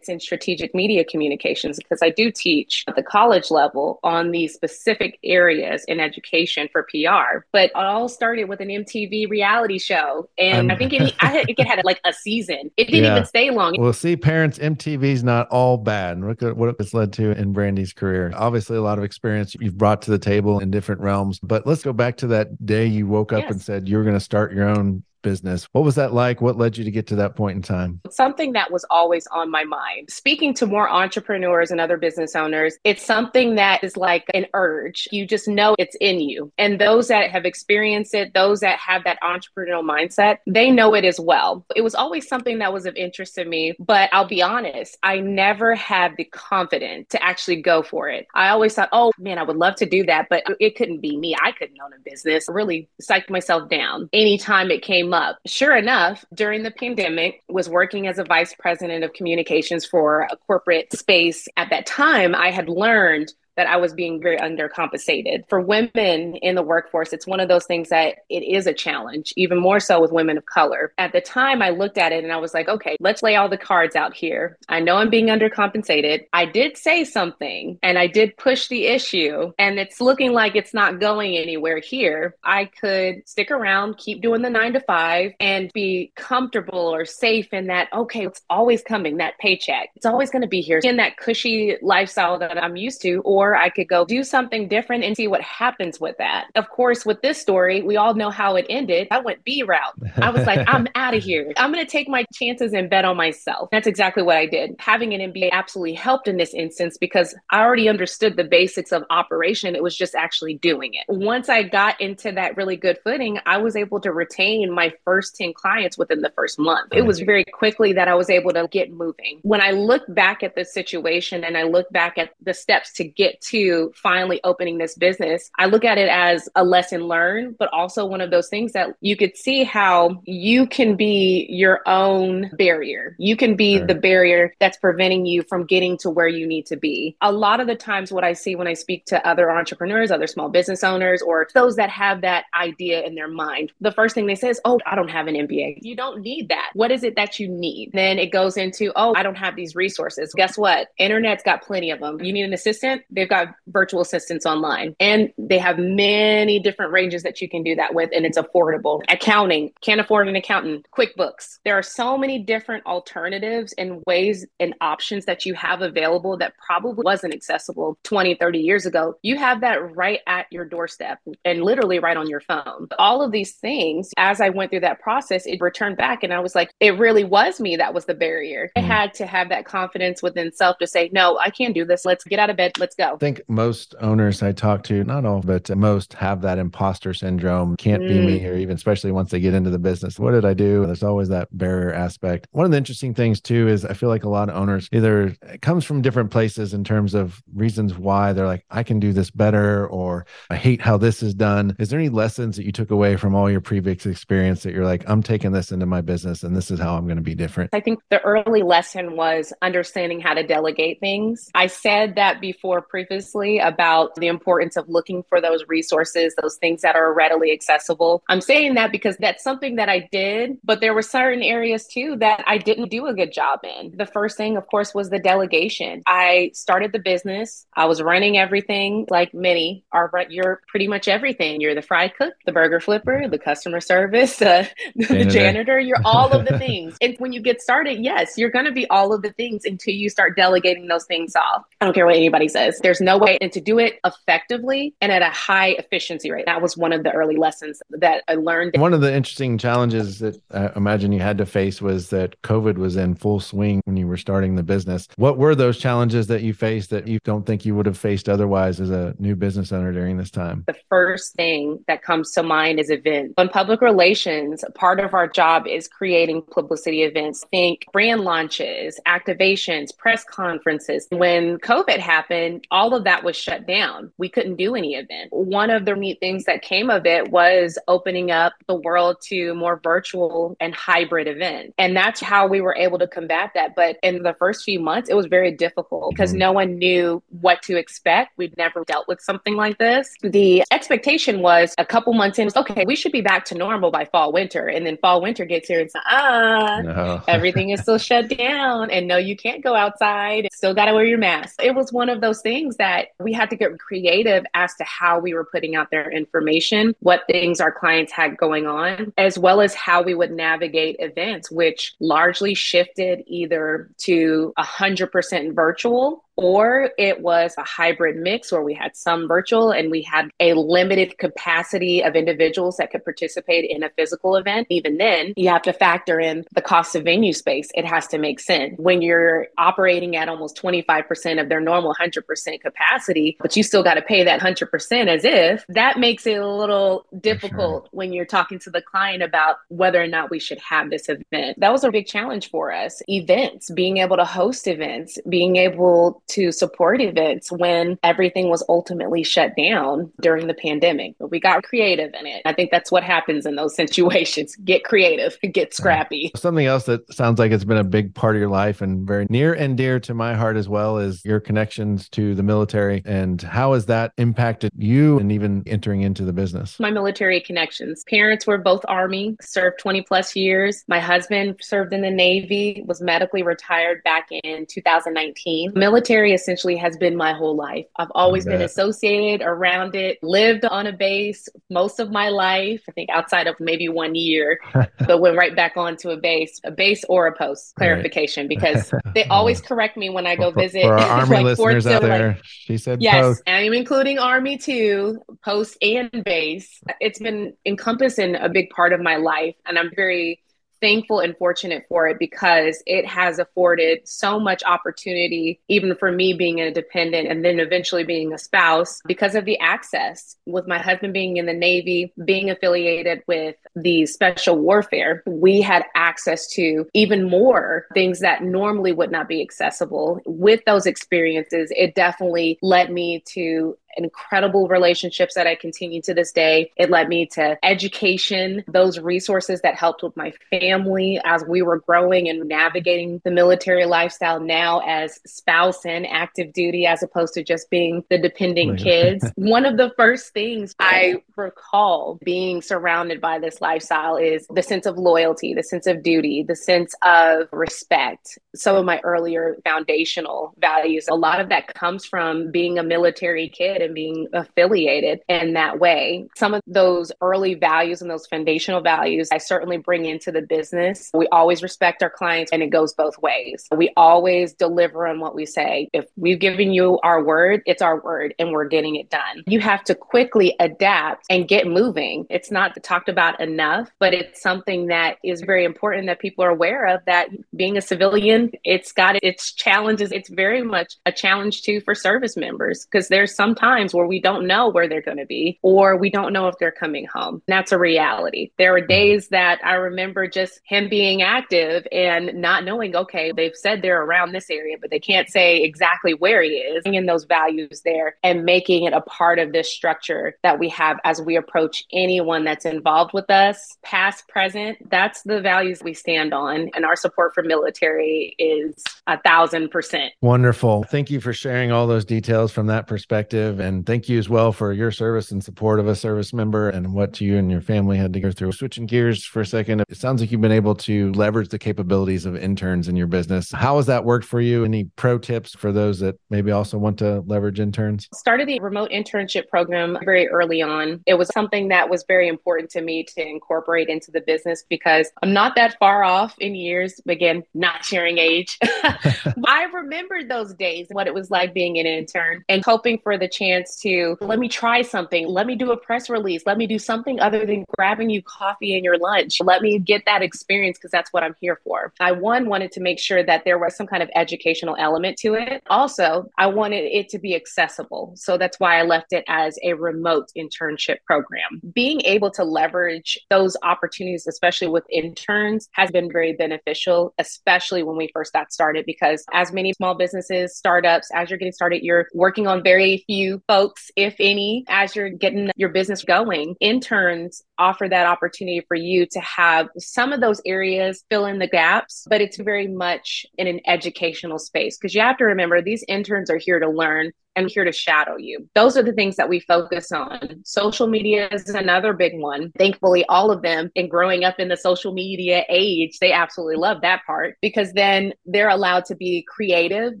in 0.08 0.20
strategic 0.20 0.74
media 0.74 1.04
communications 1.04 1.78
because 1.78 2.00
I 2.02 2.10
do 2.10 2.30
teach 2.30 2.84
at 2.88 2.96
the 2.96 3.02
college 3.02 3.50
level 3.50 4.00
on 4.02 4.30
these 4.30 4.54
specific 4.54 5.18
areas 5.24 5.84
in 5.88 6.00
education 6.00 6.68
for 6.72 6.84
PR. 6.84 7.44
But 7.52 7.70
it 7.70 7.76
all 7.76 8.08
started 8.08 8.48
with 8.48 8.60
an 8.60 8.68
MTV 8.68 9.28
reality 9.28 9.78
show. 9.78 10.28
And 10.38 10.70
I'm, 10.70 10.76
i 10.76 10.78
think 10.78 10.92
it, 10.92 11.14
I 11.20 11.26
had, 11.26 11.48
it 11.48 11.60
had 11.60 11.84
like 11.84 12.00
a 12.04 12.12
season. 12.12 12.70
It 12.76 12.86
didn't 12.86 13.04
yeah. 13.04 13.12
even 13.12 13.24
stay 13.24 13.50
long. 13.50 13.76
Well, 13.78 13.92
see, 13.92 14.16
parents, 14.16 14.58
MTV's 14.58 15.22
not 15.22 15.48
all 15.48 15.76
bad. 15.76 16.20
Look 16.20 16.42
at 16.42 16.56
what 16.56 16.74
it's 16.78 16.94
led 16.94 17.12
to 17.14 17.32
in 17.32 17.52
Brandi's 17.52 17.92
career. 17.92 18.32
Obviously, 18.34 18.76
a 18.76 18.82
lot 18.82 18.98
of 18.98 19.04
experience 19.04 19.54
you've 19.58 19.78
brought 19.78 20.02
to 20.02 20.10
the 20.10 20.18
table 20.18 20.58
in 20.58 20.70
different 20.70 21.00
realms. 21.00 21.38
But 21.40 21.66
let's 21.66 21.82
go 21.82 21.92
back 21.92 22.16
to 22.18 22.26
that 22.28 22.64
day 22.64 22.86
you 22.86 23.06
woke 23.06 23.32
up 23.32 23.42
yes. 23.42 23.52
and 23.52 23.62
said 23.62 23.88
you 23.88 23.96
were 23.96 24.04
going 24.04 24.14
to 24.14 24.20
start 24.20 24.52
your 24.52 24.68
own 24.68 25.02
business. 25.28 25.68
What 25.72 25.84
was 25.84 25.94
that 25.96 26.14
like? 26.14 26.40
What 26.40 26.56
led 26.56 26.76
you 26.78 26.84
to 26.84 26.90
get 26.90 27.06
to 27.08 27.16
that 27.16 27.36
point 27.36 27.56
in 27.56 27.62
time? 27.62 28.00
Something 28.10 28.52
that 28.52 28.70
was 28.70 28.84
always 28.88 29.26
on 29.26 29.50
my 29.50 29.64
mind. 29.64 30.10
Speaking 30.10 30.54
to 30.54 30.66
more 30.66 30.88
entrepreneurs 30.88 31.70
and 31.70 31.80
other 31.80 31.98
business 31.98 32.34
owners, 32.34 32.78
it's 32.84 33.04
something 33.04 33.56
that 33.56 33.84
is 33.84 33.96
like 33.96 34.24
an 34.32 34.46
urge. 34.54 35.06
You 35.12 35.26
just 35.26 35.46
know 35.46 35.74
it's 35.78 35.96
in 36.00 36.20
you. 36.20 36.50
And 36.56 36.80
those 36.80 37.08
that 37.08 37.30
have 37.30 37.44
experienced 37.44 38.14
it, 38.14 38.32
those 38.32 38.60
that 38.60 38.78
have 38.78 39.04
that 39.04 39.18
entrepreneurial 39.22 39.82
mindset, 39.82 40.38
they 40.46 40.70
know 40.70 40.94
it 40.94 41.04
as 41.04 41.20
well. 41.20 41.66
It 41.76 41.82
was 41.82 41.94
always 41.94 42.26
something 42.26 42.58
that 42.60 42.72
was 42.72 42.86
of 42.86 42.94
interest 42.96 43.34
to 43.34 43.44
me, 43.44 43.74
but 43.78 44.08
I'll 44.12 44.28
be 44.28 44.42
honest, 44.42 44.96
I 45.02 45.20
never 45.20 45.74
had 45.74 46.16
the 46.16 46.24
confidence 46.24 47.08
to 47.10 47.22
actually 47.22 47.60
go 47.60 47.82
for 47.82 48.08
it. 48.08 48.26
I 48.34 48.48
always 48.48 48.74
thought, 48.74 48.88
oh 48.92 49.12
man, 49.18 49.38
I 49.38 49.42
would 49.42 49.56
love 49.56 49.74
to 49.76 49.86
do 49.86 50.04
that, 50.06 50.28
but 50.30 50.42
it 50.58 50.76
couldn't 50.76 51.00
be 51.00 51.16
me. 51.18 51.34
I 51.42 51.52
couldn't 51.52 51.76
own 51.84 51.92
a 51.92 52.00
business. 52.02 52.48
I 52.48 52.52
really 52.52 52.88
psyched 53.02 53.28
myself 53.28 53.68
down 53.68 54.08
anytime 54.12 54.70
it 54.70 54.82
came 54.82 54.98
came 54.98 55.14
Sure 55.46 55.76
enough, 55.76 56.24
during 56.34 56.62
the 56.62 56.70
pandemic, 56.70 57.42
was 57.48 57.68
working 57.68 58.06
as 58.06 58.18
a 58.18 58.24
vice 58.24 58.54
president 58.58 59.04
of 59.04 59.12
communications 59.12 59.84
for 59.84 60.22
a 60.22 60.36
corporate 60.46 60.92
space. 60.92 61.48
At 61.56 61.70
that 61.70 61.86
time, 61.86 62.34
I 62.34 62.50
had 62.50 62.68
learned 62.68 63.32
that 63.58 63.66
I 63.66 63.76
was 63.76 63.92
being 63.92 64.22
very 64.22 64.38
undercompensated. 64.38 65.48
For 65.48 65.60
women 65.60 66.36
in 66.36 66.54
the 66.54 66.62
workforce, 66.62 67.12
it's 67.12 67.26
one 67.26 67.40
of 67.40 67.48
those 67.48 67.66
things 67.66 67.88
that 67.88 68.18
it 68.30 68.42
is 68.44 68.66
a 68.66 68.72
challenge, 68.72 69.34
even 69.36 69.58
more 69.58 69.80
so 69.80 70.00
with 70.00 70.12
women 70.12 70.38
of 70.38 70.46
color. 70.46 70.92
At 70.96 71.12
the 71.12 71.20
time, 71.20 71.60
I 71.60 71.70
looked 71.70 71.98
at 71.98 72.12
it 72.12 72.22
and 72.22 72.32
I 72.32 72.36
was 72.36 72.54
like, 72.54 72.68
okay, 72.68 72.96
let's 73.00 73.22
lay 73.22 73.34
all 73.34 73.48
the 73.48 73.58
cards 73.58 73.96
out 73.96 74.14
here. 74.14 74.56
I 74.68 74.78
know 74.78 74.96
I'm 74.96 75.10
being 75.10 75.26
undercompensated. 75.26 76.26
I 76.32 76.46
did 76.46 76.76
say 76.76 77.02
something 77.04 77.78
and 77.82 77.98
I 77.98 78.06
did 78.06 78.36
push 78.36 78.68
the 78.68 78.86
issue, 78.86 79.52
and 79.58 79.78
it's 79.78 80.00
looking 80.00 80.32
like 80.32 80.54
it's 80.54 80.72
not 80.72 81.00
going 81.00 81.36
anywhere 81.36 81.80
here. 81.80 82.36
I 82.44 82.66
could 82.66 83.28
stick 83.28 83.50
around, 83.50 83.98
keep 83.98 84.22
doing 84.22 84.42
the 84.42 84.50
nine 84.50 84.72
to 84.74 84.80
five, 84.80 85.32
and 85.40 85.72
be 85.74 86.12
comfortable 86.14 86.94
or 86.94 87.04
safe 87.04 87.52
in 87.52 87.66
that, 87.66 87.88
okay, 87.92 88.24
it's 88.24 88.42
always 88.48 88.82
coming, 88.82 89.16
that 89.16 89.36
paycheck. 89.38 89.90
It's 89.96 90.06
always 90.06 90.30
going 90.30 90.42
to 90.42 90.48
be 90.48 90.60
here 90.60 90.78
in 90.84 90.96
that 90.98 91.16
cushy 91.16 91.76
lifestyle 91.82 92.38
that 92.38 92.62
I'm 92.62 92.76
used 92.76 93.02
to, 93.02 93.20
or 93.24 93.47
I 93.56 93.70
could 93.70 93.88
go 93.88 94.04
do 94.04 94.22
something 94.24 94.68
different 94.68 95.04
and 95.04 95.16
see 95.16 95.28
what 95.28 95.40
happens 95.42 96.00
with 96.00 96.16
that. 96.18 96.46
Of 96.54 96.70
course, 96.70 97.04
with 97.04 97.20
this 97.22 97.40
story, 97.40 97.82
we 97.82 97.96
all 97.96 98.14
know 98.14 98.30
how 98.30 98.56
it 98.56 98.66
ended. 98.68 99.08
I 99.10 99.20
went 99.20 99.44
B 99.44 99.62
route. 99.62 99.94
I 100.16 100.30
was 100.30 100.46
like, 100.46 100.66
I'm 100.68 100.86
out 100.94 101.14
of 101.14 101.22
here. 101.22 101.52
I'm 101.56 101.72
going 101.72 101.84
to 101.84 101.90
take 101.90 102.08
my 102.08 102.24
chances 102.32 102.72
and 102.72 102.90
bet 102.90 103.04
on 103.04 103.16
myself. 103.16 103.68
That's 103.70 103.86
exactly 103.86 104.22
what 104.22 104.36
I 104.36 104.46
did. 104.46 104.76
Having 104.78 105.14
an 105.14 105.32
MBA 105.32 105.50
absolutely 105.52 105.94
helped 105.94 106.28
in 106.28 106.36
this 106.36 106.54
instance 106.54 106.98
because 106.98 107.34
I 107.50 107.60
already 107.60 107.88
understood 107.88 108.36
the 108.36 108.44
basics 108.44 108.92
of 108.92 109.04
operation. 109.10 109.74
It 109.74 109.82
was 109.82 109.96
just 109.96 110.14
actually 110.14 110.54
doing 110.54 110.94
it. 110.94 111.04
Once 111.08 111.48
I 111.48 111.62
got 111.62 112.00
into 112.00 112.32
that 112.32 112.56
really 112.56 112.76
good 112.76 112.98
footing, 113.04 113.38
I 113.46 113.58
was 113.58 113.76
able 113.76 114.00
to 114.00 114.12
retain 114.12 114.72
my 114.72 114.92
first 115.04 115.36
10 115.36 115.52
clients 115.54 115.98
within 115.98 116.20
the 116.20 116.30
first 116.30 116.58
month. 116.58 116.92
It 116.92 117.02
was 117.02 117.20
very 117.20 117.44
quickly 117.44 117.92
that 117.92 118.08
I 118.08 118.14
was 118.14 118.30
able 118.30 118.52
to 118.52 118.68
get 118.70 118.92
moving. 118.92 119.40
When 119.42 119.60
I 119.60 119.70
look 119.70 120.02
back 120.08 120.42
at 120.42 120.54
the 120.54 120.64
situation 120.64 121.44
and 121.44 121.56
I 121.56 121.64
look 121.64 121.90
back 121.90 122.18
at 122.18 122.30
the 122.40 122.54
steps 122.54 122.92
to 122.94 123.04
get 123.04 123.37
to 123.42 123.92
finally 123.94 124.40
opening 124.44 124.78
this 124.78 124.94
business, 124.94 125.50
I 125.58 125.66
look 125.66 125.84
at 125.84 125.98
it 125.98 126.08
as 126.08 126.48
a 126.54 126.64
lesson 126.64 127.02
learned, 127.02 127.56
but 127.58 127.72
also 127.72 128.04
one 128.04 128.20
of 128.20 128.30
those 128.30 128.48
things 128.48 128.72
that 128.72 128.94
you 129.00 129.16
could 129.16 129.36
see 129.36 129.64
how 129.64 130.20
you 130.24 130.66
can 130.66 130.96
be 130.96 131.46
your 131.48 131.80
own 131.86 132.50
barrier. 132.56 133.16
You 133.18 133.36
can 133.36 133.56
be 133.56 133.78
right. 133.78 133.86
the 133.86 133.94
barrier 133.94 134.54
that's 134.60 134.76
preventing 134.76 135.26
you 135.26 135.42
from 135.42 135.64
getting 135.64 135.96
to 135.98 136.10
where 136.10 136.28
you 136.28 136.46
need 136.46 136.66
to 136.66 136.76
be. 136.76 137.16
A 137.20 137.32
lot 137.32 137.60
of 137.60 137.66
the 137.66 137.74
times, 137.74 138.12
what 138.12 138.24
I 138.24 138.32
see 138.32 138.54
when 138.54 138.66
I 138.66 138.74
speak 138.74 139.06
to 139.06 139.26
other 139.26 139.50
entrepreneurs, 139.50 140.10
other 140.10 140.26
small 140.26 140.48
business 140.48 140.84
owners, 140.84 141.22
or 141.22 141.48
those 141.54 141.76
that 141.76 141.90
have 141.90 142.20
that 142.22 142.44
idea 142.58 143.02
in 143.02 143.14
their 143.14 143.28
mind, 143.28 143.72
the 143.80 143.92
first 143.92 144.14
thing 144.14 144.26
they 144.26 144.34
say 144.34 144.50
is, 144.50 144.60
Oh, 144.64 144.80
I 144.86 144.94
don't 144.94 145.08
have 145.08 145.26
an 145.26 145.34
MBA. 145.34 145.78
You 145.82 145.96
don't 145.96 146.20
need 146.20 146.48
that. 146.48 146.70
What 146.74 146.90
is 146.90 147.04
it 147.04 147.16
that 147.16 147.38
you 147.38 147.48
need? 147.48 147.90
Then 147.92 148.18
it 148.18 148.32
goes 148.32 148.56
into, 148.56 148.92
Oh, 148.96 149.14
I 149.16 149.22
don't 149.22 149.36
have 149.36 149.56
these 149.56 149.74
resources. 149.74 150.32
Guess 150.34 150.58
what? 150.58 150.88
Internet's 150.98 151.42
got 151.42 151.62
plenty 151.62 151.90
of 151.90 152.00
them. 152.00 152.20
You 152.22 152.32
need 152.32 152.42
an 152.42 152.52
assistant? 152.52 153.02
They've 153.10 153.27
they've 153.28 153.46
got 153.46 153.54
virtual 153.68 154.00
assistants 154.00 154.46
online 154.46 154.94
and 155.00 155.32
they 155.38 155.58
have 155.58 155.78
many 155.78 156.58
different 156.58 156.92
ranges 156.92 157.22
that 157.22 157.40
you 157.40 157.48
can 157.48 157.62
do 157.62 157.74
that 157.74 157.94
with 157.94 158.10
and 158.14 158.24
it's 158.24 158.38
affordable. 158.38 159.02
Accounting, 159.08 159.72
can't 159.82 160.00
afford 160.00 160.28
an 160.28 160.36
accountant, 160.36 160.86
QuickBooks. 160.96 161.58
There 161.64 161.76
are 161.76 161.82
so 161.82 162.16
many 162.16 162.38
different 162.38 162.86
alternatives 162.86 163.74
and 163.78 164.02
ways 164.06 164.46
and 164.60 164.74
options 164.80 165.24
that 165.26 165.44
you 165.44 165.54
have 165.54 165.82
available 165.82 166.36
that 166.38 166.54
probably 166.56 167.04
wasn't 167.04 167.34
accessible 167.34 167.98
20, 168.04 168.34
30 168.36 168.58
years 168.58 168.86
ago. 168.86 169.14
You 169.22 169.36
have 169.36 169.60
that 169.60 169.96
right 169.96 170.20
at 170.26 170.46
your 170.50 170.64
doorstep 170.64 171.18
and 171.44 171.62
literally 171.62 171.98
right 171.98 172.16
on 172.16 172.28
your 172.28 172.40
phone. 172.40 172.88
All 172.98 173.22
of 173.22 173.32
these 173.32 173.52
things, 173.52 174.10
as 174.16 174.40
I 174.40 174.48
went 174.48 174.70
through 174.70 174.80
that 174.80 175.00
process, 175.00 175.46
it 175.46 175.60
returned 175.60 175.96
back 175.96 176.22
and 176.22 176.32
I 176.32 176.40
was 176.40 176.54
like, 176.54 176.70
it 176.80 176.98
really 176.98 177.24
was 177.24 177.60
me 177.60 177.76
that 177.76 177.94
was 177.94 178.06
the 178.06 178.14
barrier. 178.14 178.70
I 178.76 178.80
mm-hmm. 178.80 178.90
had 178.90 179.14
to 179.14 179.26
have 179.26 179.48
that 179.50 179.64
confidence 179.64 180.22
within 180.22 180.52
self 180.52 180.78
to 180.78 180.86
say, 180.86 181.10
no, 181.12 181.38
I 181.38 181.50
can't 181.50 181.74
do 181.74 181.84
this. 181.84 182.04
Let's 182.04 182.24
get 182.24 182.38
out 182.38 182.50
of 182.50 182.56
bed. 182.56 182.72
Let's 182.78 182.94
go. 182.94 183.17
I 183.18 183.20
think 183.20 183.40
most 183.48 183.96
owners 184.00 184.44
I 184.44 184.52
talk 184.52 184.84
to, 184.84 185.02
not 185.02 185.24
all, 185.24 185.40
but 185.40 185.76
most 185.76 186.12
have 186.12 186.40
that 186.42 186.56
imposter 186.56 187.12
syndrome. 187.12 187.76
Can't 187.76 188.04
mm. 188.04 188.08
be 188.08 188.20
me, 188.20 188.40
mm. 188.42 188.50
or 188.52 188.54
even 188.54 188.76
especially 188.76 189.10
once 189.10 189.32
they 189.32 189.40
get 189.40 189.54
into 189.54 189.70
the 189.70 189.78
business. 189.80 190.20
What 190.20 190.30
did 190.30 190.44
I 190.44 190.54
do? 190.54 190.86
There's 190.86 191.02
always 191.02 191.28
that 191.30 191.48
barrier 191.50 191.92
aspect. 191.92 192.46
One 192.52 192.64
of 192.64 192.70
the 192.70 192.76
interesting 192.76 193.14
things 193.14 193.40
too 193.40 193.66
is 193.66 193.84
I 193.84 193.94
feel 193.94 194.08
like 194.08 194.22
a 194.22 194.28
lot 194.28 194.48
of 194.48 194.54
owners 194.54 194.88
either 194.92 195.34
it 195.42 195.62
comes 195.62 195.84
from 195.84 196.00
different 196.00 196.30
places 196.30 196.72
in 196.72 196.84
terms 196.84 197.12
of 197.12 197.42
reasons 197.52 197.98
why 197.98 198.32
they're 198.32 198.46
like, 198.46 198.64
I 198.70 198.84
can 198.84 199.00
do 199.00 199.12
this 199.12 199.32
better, 199.32 199.88
or 199.88 200.24
I 200.48 200.54
hate 200.54 200.80
how 200.80 200.96
this 200.96 201.20
is 201.20 201.34
done. 201.34 201.74
Is 201.80 201.88
there 201.88 201.98
any 201.98 202.10
lessons 202.10 202.56
that 202.56 202.66
you 202.66 202.72
took 202.72 202.92
away 202.92 203.16
from 203.16 203.34
all 203.34 203.50
your 203.50 203.60
previous 203.60 204.06
experience 204.06 204.62
that 204.62 204.72
you're 204.72 204.84
like, 204.84 205.02
I'm 205.08 205.24
taking 205.24 205.50
this 205.50 205.72
into 205.72 205.86
my 205.86 206.02
business 206.02 206.44
and 206.44 206.54
this 206.54 206.70
is 206.70 206.78
how 206.78 206.96
I'm 206.96 207.06
going 207.06 207.16
to 207.16 207.22
be 207.22 207.34
different? 207.34 207.70
I 207.72 207.80
think 207.80 207.98
the 208.10 208.20
early 208.20 208.62
lesson 208.62 209.16
was 209.16 209.52
understanding 209.60 210.20
how 210.20 210.34
to 210.34 210.44
delegate 210.44 211.00
things. 211.00 211.50
I 211.56 211.66
said 211.66 212.14
that 212.14 212.40
before 212.40 212.80
previously 212.80 212.97
previously 212.98 213.60
about 213.60 214.12
the 214.16 214.26
importance 214.26 214.76
of 214.76 214.88
looking 214.88 215.22
for 215.28 215.40
those 215.40 215.64
resources, 215.68 216.34
those 216.42 216.56
things 216.56 216.82
that 216.82 216.96
are 216.96 217.14
readily 217.14 217.52
accessible. 217.52 218.24
I'm 218.28 218.40
saying 218.40 218.74
that 218.74 218.90
because 218.90 219.16
that's 219.18 219.44
something 219.44 219.76
that 219.76 219.88
I 219.88 220.08
did, 220.10 220.58
but 220.64 220.80
there 220.80 220.94
were 220.94 221.02
certain 221.02 221.42
areas 221.42 221.86
too 221.86 222.16
that 222.16 222.42
I 222.46 222.58
didn't 222.58 222.90
do 222.90 223.06
a 223.06 223.14
good 223.14 223.32
job 223.32 223.60
in. 223.62 223.94
The 223.96 224.06
first 224.06 224.36
thing, 224.36 224.56
of 224.56 224.66
course, 224.66 224.94
was 224.94 225.10
the 225.10 225.20
delegation. 225.20 226.02
I 226.06 226.50
started 226.54 226.90
the 226.90 226.98
business, 226.98 227.66
I 227.74 227.84
was 227.84 228.02
running 228.02 228.36
everything 228.36 229.06
like 229.10 229.32
many 229.32 229.84
are, 229.92 230.10
you're 230.28 230.62
pretty 230.66 230.88
much 230.88 231.06
everything. 231.06 231.60
You're 231.60 231.76
the 231.76 231.82
fry 231.82 232.08
cook, 232.08 232.34
the 232.46 232.52
burger 232.52 232.80
flipper, 232.80 233.28
the 233.28 233.38
customer 233.38 233.80
service, 233.80 234.42
uh, 234.42 234.66
the 234.96 235.24
janitor, 235.24 235.78
you're 235.78 236.02
all 236.04 236.32
of 236.32 236.46
the 236.46 236.58
things. 236.64 236.96
and 237.00 237.14
when 237.18 237.32
you 237.32 237.40
get 237.40 237.62
started, 237.62 238.02
yes, 238.02 238.36
you're 238.36 238.50
going 238.50 238.64
to 238.64 238.72
be 238.72 238.88
all 238.90 239.12
of 239.12 239.22
the 239.22 239.32
things 239.34 239.64
until 239.64 239.94
you 239.94 240.08
start 240.08 240.36
delegating 240.36 240.88
those 240.88 241.04
things 241.04 241.36
off. 241.36 241.64
I 241.80 241.84
don't 241.84 241.94
care 241.94 242.06
what 242.06 242.16
anybody 242.16 242.48
says 242.48 242.80
There's 242.88 243.02
no 243.02 243.18
way 243.18 243.36
and 243.42 243.52
to 243.52 243.60
do 243.60 243.78
it 243.78 244.00
effectively 244.06 244.94
and 245.02 245.12
at 245.12 245.20
a 245.20 245.28
high 245.28 245.72
efficiency 245.72 246.30
rate. 246.30 246.46
That 246.46 246.62
was 246.62 246.74
one 246.74 246.94
of 246.94 247.02
the 247.02 247.12
early 247.12 247.36
lessons 247.36 247.82
that 247.90 248.24
I 248.28 248.36
learned. 248.36 248.78
One 248.78 248.94
of 248.94 249.02
the 249.02 249.14
interesting 249.14 249.58
challenges 249.58 250.20
that 250.20 250.40
I 250.52 250.70
imagine 250.74 251.12
you 251.12 251.20
had 251.20 251.36
to 251.36 251.44
face 251.44 251.82
was 251.82 252.08
that 252.08 252.40
COVID 252.40 252.78
was 252.78 252.96
in 252.96 253.14
full 253.14 253.40
swing 253.40 253.82
when 253.84 253.98
you 253.98 254.06
were 254.06 254.16
starting 254.16 254.54
the 254.54 254.62
business. 254.62 255.06
What 255.16 255.36
were 255.36 255.54
those 255.54 255.76
challenges 255.76 256.28
that 256.28 256.40
you 256.40 256.54
faced 256.54 256.88
that 256.88 257.06
you 257.06 257.18
don't 257.24 257.44
think 257.44 257.66
you 257.66 257.74
would 257.74 257.84
have 257.84 257.98
faced 257.98 258.26
otherwise 258.26 258.80
as 258.80 258.88
a 258.88 259.14
new 259.18 259.36
business 259.36 259.70
owner 259.70 259.92
during 259.92 260.16
this 260.16 260.30
time? 260.30 260.64
The 260.66 260.76
first 260.88 261.34
thing 261.34 261.84
that 261.88 262.00
comes 262.00 262.32
to 262.32 262.42
mind 262.42 262.80
is 262.80 262.88
events. 262.88 263.34
In 263.36 263.50
public 263.50 263.82
relations, 263.82 264.64
part 264.76 264.98
of 264.98 265.12
our 265.12 265.28
job 265.28 265.66
is 265.66 265.88
creating 265.88 266.40
publicity 266.50 267.02
events. 267.02 267.44
Think 267.50 267.84
brand 267.92 268.22
launches, 268.22 268.98
activations, 269.06 269.94
press 269.94 270.24
conferences. 270.24 271.06
When 271.10 271.58
COVID 271.58 271.98
happened, 271.98 272.66
all 272.78 272.94
of 272.94 273.02
that 273.02 273.24
was 273.24 273.36
shut 273.36 273.66
down. 273.66 274.12
We 274.18 274.28
couldn't 274.28 274.54
do 274.54 274.76
any 274.76 274.94
event. 274.94 275.32
One 275.32 275.68
of 275.68 275.84
the 275.84 275.96
neat 275.96 276.20
things 276.20 276.44
that 276.44 276.62
came 276.62 276.90
of 276.90 277.06
it 277.06 277.32
was 277.32 277.76
opening 277.88 278.30
up 278.30 278.52
the 278.68 278.76
world 278.76 279.16
to 279.22 279.52
more 279.54 279.80
virtual 279.82 280.56
and 280.60 280.72
hybrid 280.72 281.26
events. 281.26 281.74
And 281.76 281.96
that's 281.96 282.20
how 282.20 282.46
we 282.46 282.60
were 282.60 282.76
able 282.76 283.00
to 283.00 283.08
combat 283.08 283.50
that. 283.56 283.74
But 283.74 283.96
in 284.04 284.22
the 284.22 284.32
first 284.34 284.62
few 284.62 284.78
months, 284.78 285.10
it 285.10 285.14
was 285.14 285.26
very 285.26 285.50
difficult 285.50 286.10
because 286.10 286.30
mm-hmm. 286.30 286.38
no 286.38 286.52
one 286.52 286.78
knew 286.78 287.20
what 287.40 287.62
to 287.62 287.76
expect. 287.76 288.38
We'd 288.38 288.56
never 288.56 288.84
dealt 288.84 289.08
with 289.08 289.20
something 289.20 289.56
like 289.56 289.78
this. 289.78 290.14
The 290.22 290.62
expectation 290.70 291.40
was 291.40 291.74
a 291.78 291.84
couple 291.84 292.12
months 292.12 292.38
in, 292.38 292.48
okay, 292.54 292.84
we 292.86 292.94
should 292.94 293.10
be 293.10 293.22
back 293.22 293.44
to 293.46 293.56
normal 293.56 293.90
by 293.90 294.04
fall, 294.04 294.32
winter. 294.32 294.68
And 294.68 294.86
then 294.86 294.98
fall, 294.98 295.20
winter 295.20 295.44
gets 295.44 295.66
here 295.66 295.80
and 295.80 295.86
it's 295.86 295.96
ah, 296.06 296.80
no. 296.84 297.22
everything 297.28 297.70
is 297.70 297.80
still 297.80 297.98
shut 297.98 298.28
down. 298.28 298.88
And 298.92 299.08
no, 299.08 299.16
you 299.16 299.36
can't 299.36 299.64
go 299.64 299.74
outside. 299.74 300.48
Still 300.52 300.74
got 300.74 300.84
to 300.84 300.94
wear 300.94 301.04
your 301.04 301.18
mask. 301.18 301.56
It 301.60 301.74
was 301.74 301.92
one 301.92 302.08
of 302.08 302.20
those 302.20 302.40
things 302.40 302.67
that 302.76 303.08
we 303.20 303.32
had 303.32 303.50
to 303.50 303.56
get 303.56 303.78
creative 303.78 304.44
as 304.54 304.74
to 304.76 304.84
how 304.84 305.18
we 305.18 305.34
were 305.34 305.44
putting 305.44 305.74
out 305.74 305.90
their 305.90 306.10
information, 306.10 306.94
what 307.00 307.24
things 307.30 307.60
our 307.60 307.72
clients 307.72 308.12
had 308.12 308.36
going 308.36 308.66
on, 308.66 309.12
as 309.18 309.38
well 309.38 309.60
as 309.60 309.74
how 309.74 310.02
we 310.02 310.14
would 310.14 310.30
navigate 310.30 310.96
events, 310.98 311.50
which 311.50 311.94
largely 312.00 312.54
shifted 312.54 313.22
either 313.26 313.90
to 313.98 314.52
100% 314.58 315.54
virtual 315.54 316.24
or 316.38 316.92
it 316.98 317.20
was 317.20 317.52
a 317.58 317.64
hybrid 317.64 318.16
mix 318.16 318.52
where 318.52 318.62
we 318.62 318.72
had 318.72 318.96
some 318.96 319.26
virtual 319.26 319.72
and 319.72 319.90
we 319.90 320.02
had 320.02 320.30
a 320.38 320.54
limited 320.54 321.18
capacity 321.18 322.02
of 322.02 322.14
individuals 322.14 322.76
that 322.76 322.92
could 322.92 323.02
participate 323.02 323.68
in 323.68 323.82
a 323.82 323.90
physical 323.90 324.36
event. 324.36 324.68
Even 324.70 324.98
then, 324.98 325.32
you 325.36 325.48
have 325.48 325.62
to 325.62 325.72
factor 325.72 326.20
in 326.20 326.44
the 326.54 326.62
cost 326.62 326.94
of 326.94 327.02
venue 327.02 327.32
space. 327.32 327.68
It 327.74 327.84
has 327.84 328.06
to 328.08 328.18
make 328.18 328.38
sense. 328.38 328.76
When 328.78 329.02
you're 329.02 329.48
operating 329.58 330.14
at 330.14 330.28
almost 330.28 330.56
25% 330.62 331.40
of 331.40 331.48
their 331.48 331.60
normal 331.60 331.92
100% 331.92 332.60
capacity, 332.60 333.36
but 333.40 333.56
you 333.56 333.64
still 333.64 333.82
got 333.82 333.94
to 333.94 334.02
pay 334.02 334.22
that 334.22 334.40
100% 334.40 335.08
as 335.08 335.24
if, 335.24 335.64
that 335.68 335.98
makes 335.98 336.24
it 336.24 336.38
a 336.38 336.46
little 336.46 337.04
difficult 337.20 337.84
sure. 337.86 337.90
when 337.90 338.12
you're 338.12 338.24
talking 338.24 338.60
to 338.60 338.70
the 338.70 338.80
client 338.80 339.24
about 339.24 339.56
whether 339.70 340.00
or 340.00 340.06
not 340.06 340.30
we 340.30 340.38
should 340.38 340.60
have 340.60 340.88
this 340.88 341.08
event. 341.08 341.58
That 341.58 341.72
was 341.72 341.82
a 341.82 341.90
big 341.90 342.06
challenge 342.06 342.48
for 342.50 342.72
us. 342.72 343.02
Events, 343.08 343.72
being 343.72 343.96
able 343.96 344.16
to 344.16 344.24
host 344.24 344.68
events, 344.68 345.18
being 345.28 345.56
able 345.56 346.22
to 346.28 346.52
support 346.52 347.00
events 347.00 347.50
when 347.50 347.98
everything 348.02 348.48
was 348.48 348.64
ultimately 348.68 349.22
shut 349.22 349.54
down 349.56 350.12
during 350.20 350.46
the 350.46 350.54
pandemic. 350.54 351.14
But 351.18 351.30
we 351.30 351.40
got 351.40 351.62
creative 351.62 352.12
in 352.18 352.26
it. 352.26 352.42
I 352.44 352.52
think 352.52 352.70
that's 352.70 352.92
what 352.92 353.02
happens 353.02 353.46
in 353.46 353.56
those 353.56 353.74
situations. 353.82 354.56
Get 354.64 354.84
creative, 354.84 355.38
get 355.52 355.74
scrappy. 355.74 356.30
Something 356.36 356.66
else 356.66 356.84
that 356.84 357.12
sounds 357.12 357.38
like 357.38 357.52
it's 357.52 357.64
been 357.64 357.76
a 357.76 357.84
big 357.84 358.14
part 358.14 358.36
of 358.36 358.40
your 358.40 358.50
life 358.50 358.80
and 358.80 359.06
very 359.06 359.26
near 359.30 359.54
and 359.54 359.76
dear 359.76 360.00
to 360.00 360.14
my 360.14 360.34
heart 360.34 360.56
as 360.56 360.68
well 360.68 360.98
is 360.98 361.24
your 361.24 361.40
connections 361.40 362.08
to 362.10 362.34
the 362.34 362.42
military 362.42 363.02
and 363.04 363.42
how 363.42 363.72
has 363.72 363.86
that 363.86 364.12
impacted 364.18 364.70
you 364.76 365.18
and 365.18 365.32
even 365.32 365.62
entering 365.66 366.02
into 366.02 366.24
the 366.24 366.32
business? 366.32 366.78
My 366.78 366.90
military 366.90 367.40
connections. 367.40 368.04
Parents 368.04 368.46
were 368.46 368.58
both 368.58 368.84
Army, 368.88 369.36
served 369.40 369.78
20 369.78 370.02
plus 370.02 370.36
years. 370.36 370.84
My 370.88 371.00
husband 371.00 371.56
served 371.60 371.92
in 371.92 372.02
the 372.02 372.10
Navy, 372.10 372.82
was 372.86 373.00
medically 373.00 373.42
retired 373.42 374.02
back 374.04 374.28
in 374.30 374.66
2019. 374.66 375.72
Military 375.74 376.17
military 376.18 376.34
essentially 376.34 376.76
has 376.76 376.96
been 376.96 377.16
my 377.16 377.32
whole 377.32 377.56
life. 377.56 377.86
I've 377.96 378.10
always 378.14 378.44
been 378.44 378.62
associated 378.62 379.44
around 379.44 379.94
it, 379.94 380.18
lived 380.22 380.64
on 380.64 380.86
a 380.86 380.92
base 380.92 381.48
most 381.70 382.00
of 382.00 382.10
my 382.10 382.28
life, 382.28 382.82
I 382.88 382.92
think 382.92 383.10
outside 383.10 383.46
of 383.46 383.56
maybe 383.60 383.88
one 383.88 384.14
year, 384.14 384.60
but 385.06 385.20
went 385.20 385.36
right 385.36 385.54
back 385.54 385.76
onto 385.76 386.10
a 386.10 386.16
base, 386.16 386.60
a 386.64 386.70
base 386.70 387.04
or 387.08 387.26
a 387.26 387.36
post 387.36 387.74
clarification 387.76 388.42
right. 388.42 388.48
because 388.48 388.92
they 389.14 389.24
always 389.24 389.60
correct 389.60 389.96
me 389.96 390.10
when 390.10 390.26
I 390.26 390.36
go 390.36 390.50
for, 390.52 390.60
visit. 390.60 390.82
For 390.82 390.98
our 390.98 391.20
Army 391.20 391.36
like 391.36 391.44
listeners 391.44 391.86
out 391.86 392.02
there, 392.02 392.28
like, 392.28 392.40
she 392.44 392.78
said 392.78 393.02
yes, 393.02 393.22
post. 393.22 393.42
I'm 393.46 393.72
including 393.72 394.18
Army 394.18 394.58
too, 394.58 395.20
post 395.44 395.76
and 395.82 396.10
base. 396.24 396.80
It's 397.00 397.18
been 397.18 397.54
encompassing 397.64 398.34
a 398.36 398.48
big 398.48 398.70
part 398.70 398.92
of 398.92 399.00
my 399.00 399.16
life 399.16 399.54
and 399.66 399.78
I'm 399.78 399.90
very 399.94 400.40
thankful 400.80 401.20
and 401.20 401.36
fortunate 401.36 401.84
for 401.88 402.08
it 402.08 402.18
because 402.18 402.82
it 402.86 403.06
has 403.06 403.38
afforded 403.38 404.06
so 404.06 404.38
much 404.38 404.62
opportunity, 404.64 405.60
even 405.68 405.94
for 405.96 406.12
me 406.12 406.32
being 406.32 406.60
a 406.60 406.72
dependent 406.72 407.28
and 407.28 407.44
then 407.44 407.60
eventually 407.60 408.04
being 408.04 408.32
a 408.32 408.38
spouse, 408.38 409.00
because 409.06 409.34
of 409.34 409.44
the 409.44 409.58
access. 409.60 410.36
With 410.46 410.66
my 410.66 410.78
husband 410.78 411.12
being 411.12 411.36
in 411.36 411.46
the 411.46 411.52
Navy, 411.52 412.12
being 412.24 412.50
affiliated 412.50 413.22
with 413.26 413.56
the 413.76 414.06
special 414.06 414.58
warfare, 414.58 415.22
we 415.26 415.60
had 415.60 415.84
access 415.94 416.46
to 416.54 416.86
even 416.94 417.28
more 417.28 417.86
things 417.94 418.20
that 418.20 418.42
normally 418.42 418.92
would 418.92 419.10
not 419.10 419.28
be 419.28 419.42
accessible. 419.42 420.20
With 420.26 420.60
those 420.66 420.86
experiences, 420.86 421.72
it 421.76 421.94
definitely 421.94 422.58
led 422.62 422.90
me 422.90 423.22
to 423.34 423.76
incredible 423.96 424.68
relationships 424.68 425.34
that 425.34 425.46
I 425.46 425.54
continue 425.54 426.00
to 426.02 426.14
this 426.14 426.32
day. 426.32 426.72
It 426.76 426.90
led 426.90 427.08
me 427.08 427.26
to 427.32 427.58
education, 427.64 428.64
those 428.68 428.98
resources 428.98 429.60
that 429.62 429.74
helped 429.74 430.02
with 430.02 430.16
my 430.16 430.32
family 430.50 431.20
as 431.24 431.44
we 431.44 431.62
were 431.62 431.78
growing 431.78 432.28
and 432.28 432.46
navigating 432.48 433.20
the 433.24 433.30
military 433.30 433.86
lifestyle 433.86 434.40
now 434.40 434.80
as 434.86 435.20
spouse 435.26 435.84
and 435.84 436.06
active 436.06 436.52
duty, 436.52 436.86
as 436.86 437.02
opposed 437.02 437.34
to 437.34 437.42
just 437.42 437.70
being 437.70 438.04
the 438.10 438.18
dependent 438.18 438.78
kids. 438.78 439.24
One 439.36 439.64
of 439.64 439.76
the 439.76 439.92
first 439.96 440.32
things 440.32 440.74
I 440.78 441.22
recall 441.36 442.18
being 442.24 442.62
surrounded 442.62 443.20
by 443.20 443.38
this 443.38 443.60
lifestyle 443.60 444.16
is 444.16 444.46
the 444.50 444.62
sense 444.62 444.86
of 444.86 444.98
loyalty, 444.98 445.54
the 445.54 445.62
sense 445.62 445.86
of 445.86 446.02
duty, 446.02 446.42
the 446.42 446.56
sense 446.56 446.94
of 447.02 447.48
respect. 447.52 448.38
Some 448.54 448.76
of 448.76 448.84
my 448.84 449.00
earlier 449.04 449.56
foundational 449.64 450.54
values, 450.58 451.06
a 451.08 451.14
lot 451.14 451.40
of 451.40 451.48
that 451.48 451.72
comes 451.74 452.04
from 452.04 452.50
being 452.50 452.78
a 452.78 452.82
military 452.82 453.48
kid 453.48 453.77
and 453.82 453.94
being 453.94 454.28
affiliated 454.32 455.20
in 455.28 455.54
that 455.54 455.78
way. 455.78 456.26
Some 456.36 456.54
of 456.54 456.62
those 456.66 457.12
early 457.20 457.54
values 457.54 458.02
and 458.02 458.10
those 458.10 458.26
foundational 458.26 458.80
values 458.80 459.28
I 459.32 459.38
certainly 459.38 459.78
bring 459.78 460.06
into 460.06 460.32
the 460.32 460.42
business. 460.42 461.10
We 461.14 461.28
always 461.28 461.62
respect 461.62 462.02
our 462.02 462.10
clients 462.10 462.52
and 462.52 462.62
it 462.62 462.68
goes 462.68 462.94
both 462.94 463.18
ways. 463.18 463.66
We 463.74 463.92
always 463.96 464.52
deliver 464.52 465.06
on 465.06 465.20
what 465.20 465.34
we 465.34 465.46
say. 465.46 465.88
If 465.92 466.06
we've 466.16 466.38
given 466.38 466.72
you 466.72 466.98
our 467.02 467.22
word, 467.22 467.62
it's 467.66 467.82
our 467.82 468.00
word 468.00 468.34
and 468.38 468.52
we're 468.52 468.68
getting 468.68 468.96
it 468.96 469.10
done. 469.10 469.44
You 469.46 469.60
have 469.60 469.84
to 469.84 469.94
quickly 469.94 470.54
adapt 470.60 471.26
and 471.30 471.48
get 471.48 471.66
moving. 471.66 472.26
It's 472.30 472.50
not 472.50 472.76
talked 472.82 473.08
about 473.08 473.40
enough, 473.40 473.90
but 473.98 474.14
it's 474.14 474.42
something 474.42 474.86
that 474.86 475.18
is 475.22 475.40
very 475.42 475.64
important 475.64 476.06
that 476.06 476.20
people 476.20 476.44
are 476.44 476.50
aware 476.50 476.86
of 476.86 477.00
that 477.06 477.28
being 477.54 477.76
a 477.76 477.80
civilian, 477.80 478.50
it's 478.64 478.92
got 478.92 479.16
its 479.22 479.52
challenges. 479.52 480.12
It's 480.12 480.28
very 480.28 480.62
much 480.62 480.96
a 481.06 481.12
challenge 481.12 481.62
too 481.62 481.80
for 481.80 481.94
service 481.94 482.36
members 482.36 482.86
because 482.86 483.08
there's 483.08 483.34
sometimes 483.34 483.67
times 483.68 483.94
where 483.94 484.06
we 484.06 484.20
don't 484.20 484.46
know 484.46 484.68
where 484.68 484.88
they're 484.88 485.02
going 485.02 485.18
to 485.18 485.26
be 485.26 485.58
or 485.62 485.96
we 485.96 486.10
don't 486.10 486.32
know 486.32 486.48
if 486.48 486.54
they're 486.58 486.72
coming 486.72 487.06
home. 487.12 487.42
That's 487.46 487.72
a 487.72 487.78
reality. 487.78 488.50
There 488.58 488.74
are 488.74 488.80
mm-hmm. 488.80 488.88
days 488.88 489.28
that 489.28 489.58
I 489.64 489.74
remember 489.74 490.26
just 490.26 490.60
him 490.64 490.88
being 490.88 491.22
active 491.22 491.86
and 491.92 492.34
not 492.34 492.64
knowing, 492.64 492.96
okay, 492.96 493.32
they've 493.32 493.54
said 493.54 493.82
they're 493.82 494.02
around 494.02 494.32
this 494.32 494.50
area, 494.50 494.76
but 494.80 494.90
they 494.90 494.98
can't 494.98 495.28
say 495.28 495.62
exactly 495.62 496.14
where 496.14 496.42
he 496.42 496.50
is. 496.50 496.82
In 496.84 497.06
those 497.06 497.24
values 497.24 497.82
there 497.84 498.16
and 498.22 498.44
making 498.44 498.84
it 498.84 498.92
a 498.92 499.02
part 499.02 499.38
of 499.38 499.52
this 499.52 499.70
structure 499.70 500.36
that 500.42 500.58
we 500.58 500.68
have 500.70 500.98
as 501.04 501.20
we 501.20 501.36
approach 501.36 501.84
anyone 501.92 502.44
that's 502.44 502.64
involved 502.64 503.12
with 503.12 503.30
us, 503.30 503.76
past, 503.82 504.26
present. 504.28 504.78
That's 504.90 505.22
the 505.22 505.40
values 505.40 505.82
we 505.82 505.94
stand 505.94 506.32
on. 506.32 506.70
And 506.74 506.84
our 506.84 506.96
support 506.96 507.34
for 507.34 507.42
military 507.42 508.34
is 508.38 508.82
a 509.06 509.20
thousand 509.20 509.70
percent. 509.70 510.12
Wonderful. 510.22 510.84
Thank 510.84 511.10
you 511.10 511.20
for 511.20 511.32
sharing 511.32 511.70
all 511.70 511.86
those 511.86 512.04
details 512.04 512.52
from 512.52 512.66
that 512.68 512.86
perspective. 512.86 513.57
And 513.60 513.86
thank 513.86 514.08
you 514.08 514.18
as 514.18 514.28
well 514.28 514.52
for 514.52 514.72
your 514.72 514.90
service 514.90 515.30
and 515.30 515.42
support 515.42 515.80
of 515.80 515.86
a 515.86 515.94
service 515.94 516.32
member 516.32 516.68
and 516.68 516.92
what 516.92 517.20
you 517.20 517.36
and 517.36 517.50
your 517.50 517.60
family 517.60 517.96
had 517.96 518.12
to 518.12 518.20
go 518.20 518.30
through. 518.30 518.52
Switching 518.52 518.86
gears 518.86 519.24
for 519.24 519.40
a 519.40 519.46
second, 519.46 519.80
it 519.88 519.96
sounds 519.96 520.20
like 520.20 520.30
you've 520.30 520.40
been 520.40 520.52
able 520.52 520.74
to 520.74 521.12
leverage 521.12 521.48
the 521.48 521.58
capabilities 521.58 522.24
of 522.24 522.36
interns 522.36 522.88
in 522.88 522.96
your 522.96 523.06
business. 523.06 523.50
How 523.52 523.76
has 523.76 523.86
that 523.86 524.04
worked 524.04 524.24
for 524.24 524.40
you? 524.40 524.64
Any 524.64 524.84
pro 524.96 525.18
tips 525.18 525.54
for 525.54 525.72
those 525.72 526.00
that 526.00 526.18
maybe 526.30 526.50
also 526.50 526.78
want 526.78 526.98
to 526.98 527.20
leverage 527.26 527.60
interns? 527.60 528.08
Started 528.14 528.48
the 528.48 528.60
remote 528.60 528.90
internship 528.90 529.48
program 529.48 529.98
very 530.04 530.28
early 530.28 530.62
on. 530.62 531.02
It 531.06 531.14
was 531.14 531.28
something 531.28 531.68
that 531.68 531.88
was 531.88 532.04
very 532.06 532.28
important 532.28 532.70
to 532.70 532.80
me 532.80 533.04
to 533.04 533.26
incorporate 533.26 533.88
into 533.88 534.10
the 534.10 534.20
business 534.20 534.64
because 534.68 535.10
I'm 535.22 535.32
not 535.32 535.54
that 535.56 535.76
far 535.78 536.04
off 536.04 536.34
in 536.38 536.54
years. 536.54 537.00
Again, 537.08 537.42
not 537.54 537.84
sharing 537.84 538.18
age. 538.18 538.58
I 539.46 539.64
remembered 539.72 540.28
those 540.28 540.54
days, 540.54 540.88
what 540.90 541.06
it 541.06 541.14
was 541.14 541.30
like 541.30 541.54
being 541.54 541.78
an 541.78 541.86
intern 541.86 542.44
and 542.48 542.64
hoping 542.64 542.98
for 542.98 543.18
the 543.18 543.28
chance 543.48 543.76
to 543.76 544.16
let 544.20 544.38
me 544.38 544.48
try 544.48 544.82
something. 544.82 545.26
Let 545.28 545.46
me 545.46 545.54
do 545.54 545.72
a 545.72 545.76
press 545.76 546.10
release. 546.10 546.42
Let 546.46 546.58
me 546.58 546.66
do 546.66 546.78
something 546.78 547.20
other 547.20 547.44
than 547.46 547.64
grabbing 547.76 548.10
you 548.10 548.22
coffee 548.22 548.74
and 548.74 548.84
your 548.84 548.98
lunch. 548.98 549.40
Let 549.40 549.62
me 549.62 549.78
get 549.78 550.04
that 550.06 550.22
experience 550.22 550.78
because 550.78 550.90
that's 550.90 551.12
what 551.12 551.22
I'm 551.22 551.34
here 551.40 551.60
for. 551.64 551.92
I, 552.00 552.12
one, 552.12 552.48
wanted 552.48 552.72
to 552.72 552.80
make 552.80 552.98
sure 552.98 553.22
that 553.24 553.44
there 553.44 553.58
was 553.58 553.76
some 553.76 553.86
kind 553.86 554.02
of 554.02 554.10
educational 554.14 554.76
element 554.78 555.18
to 555.18 555.34
it. 555.34 555.62
Also, 555.68 556.28
I 556.38 556.46
wanted 556.46 556.84
it 556.84 557.08
to 557.10 557.18
be 557.18 557.34
accessible. 557.34 558.12
So 558.16 558.38
that's 558.38 558.60
why 558.60 558.78
I 558.78 558.82
left 558.82 559.12
it 559.12 559.24
as 559.28 559.58
a 559.62 559.74
remote 559.74 560.28
internship 560.36 560.98
program. 561.04 561.60
Being 561.74 562.00
able 562.02 562.30
to 562.32 562.44
leverage 562.44 563.18
those 563.30 563.56
opportunities, 563.62 564.26
especially 564.26 564.68
with 564.68 564.84
interns, 564.90 565.68
has 565.72 565.90
been 565.90 566.10
very 566.10 566.34
beneficial, 566.34 567.14
especially 567.18 567.82
when 567.82 567.96
we 567.96 568.10
first 568.12 568.32
got 568.32 568.52
started, 568.52 568.84
because 568.86 569.24
as 569.32 569.52
many 569.52 569.72
small 569.72 569.94
businesses, 569.94 570.56
startups, 570.56 571.08
as 571.14 571.30
you're 571.30 571.38
getting 571.38 571.52
started, 571.52 571.82
you're 571.82 572.08
working 572.14 572.46
on 572.46 572.62
very 572.62 573.04
few 573.06 573.37
folks, 573.46 573.90
if 573.96 574.16
any, 574.18 574.64
as 574.68 574.96
you're 574.96 575.10
getting 575.10 575.50
your 575.56 575.68
business 575.68 576.04
going. 576.04 576.56
Interns 576.60 577.42
offer 577.58 577.88
that 577.88 578.06
opportunity 578.06 578.62
for 578.66 578.74
you 578.74 579.06
to 579.06 579.20
have 579.20 579.68
some 579.78 580.12
of 580.12 580.20
those 580.20 580.40
areas 580.46 581.04
fill 581.10 581.26
in 581.26 581.38
the 581.38 581.48
gaps, 581.48 582.06
but 582.08 582.20
it's 582.20 582.36
very 582.36 582.68
much 582.68 583.26
in 583.36 583.46
an 583.46 583.60
educational 583.66 584.38
space 584.38 584.76
because 584.76 584.94
you 584.94 585.00
have 585.00 585.16
to 585.18 585.24
remember 585.24 585.60
these 585.60 585.84
interns 585.88 586.30
are 586.30 586.38
here 586.38 586.58
to 586.58 586.68
learn 586.68 587.12
and 587.38 587.50
here 587.50 587.64
to 587.64 587.72
shadow 587.72 588.16
you. 588.16 588.48
Those 588.54 588.76
are 588.76 588.82
the 588.82 588.92
things 588.92 589.16
that 589.16 589.28
we 589.28 589.40
focus 589.40 589.92
on. 589.92 590.40
Social 590.44 590.86
media 590.86 591.28
is 591.32 591.48
another 591.48 591.92
big 591.92 592.18
one. 592.18 592.52
Thankfully, 592.58 593.04
all 593.06 593.30
of 593.30 593.42
them, 593.42 593.70
in 593.74 593.88
growing 593.88 594.24
up 594.24 594.38
in 594.38 594.48
the 594.48 594.56
social 594.56 594.92
media 594.92 595.44
age, 595.48 595.98
they 596.00 596.12
absolutely 596.12 596.56
love 596.56 596.80
that 596.82 597.02
part 597.06 597.36
because 597.40 597.72
then 597.72 598.12
they're 598.26 598.48
allowed 598.48 598.84
to 598.86 598.94
be 598.94 599.24
creative. 599.28 600.00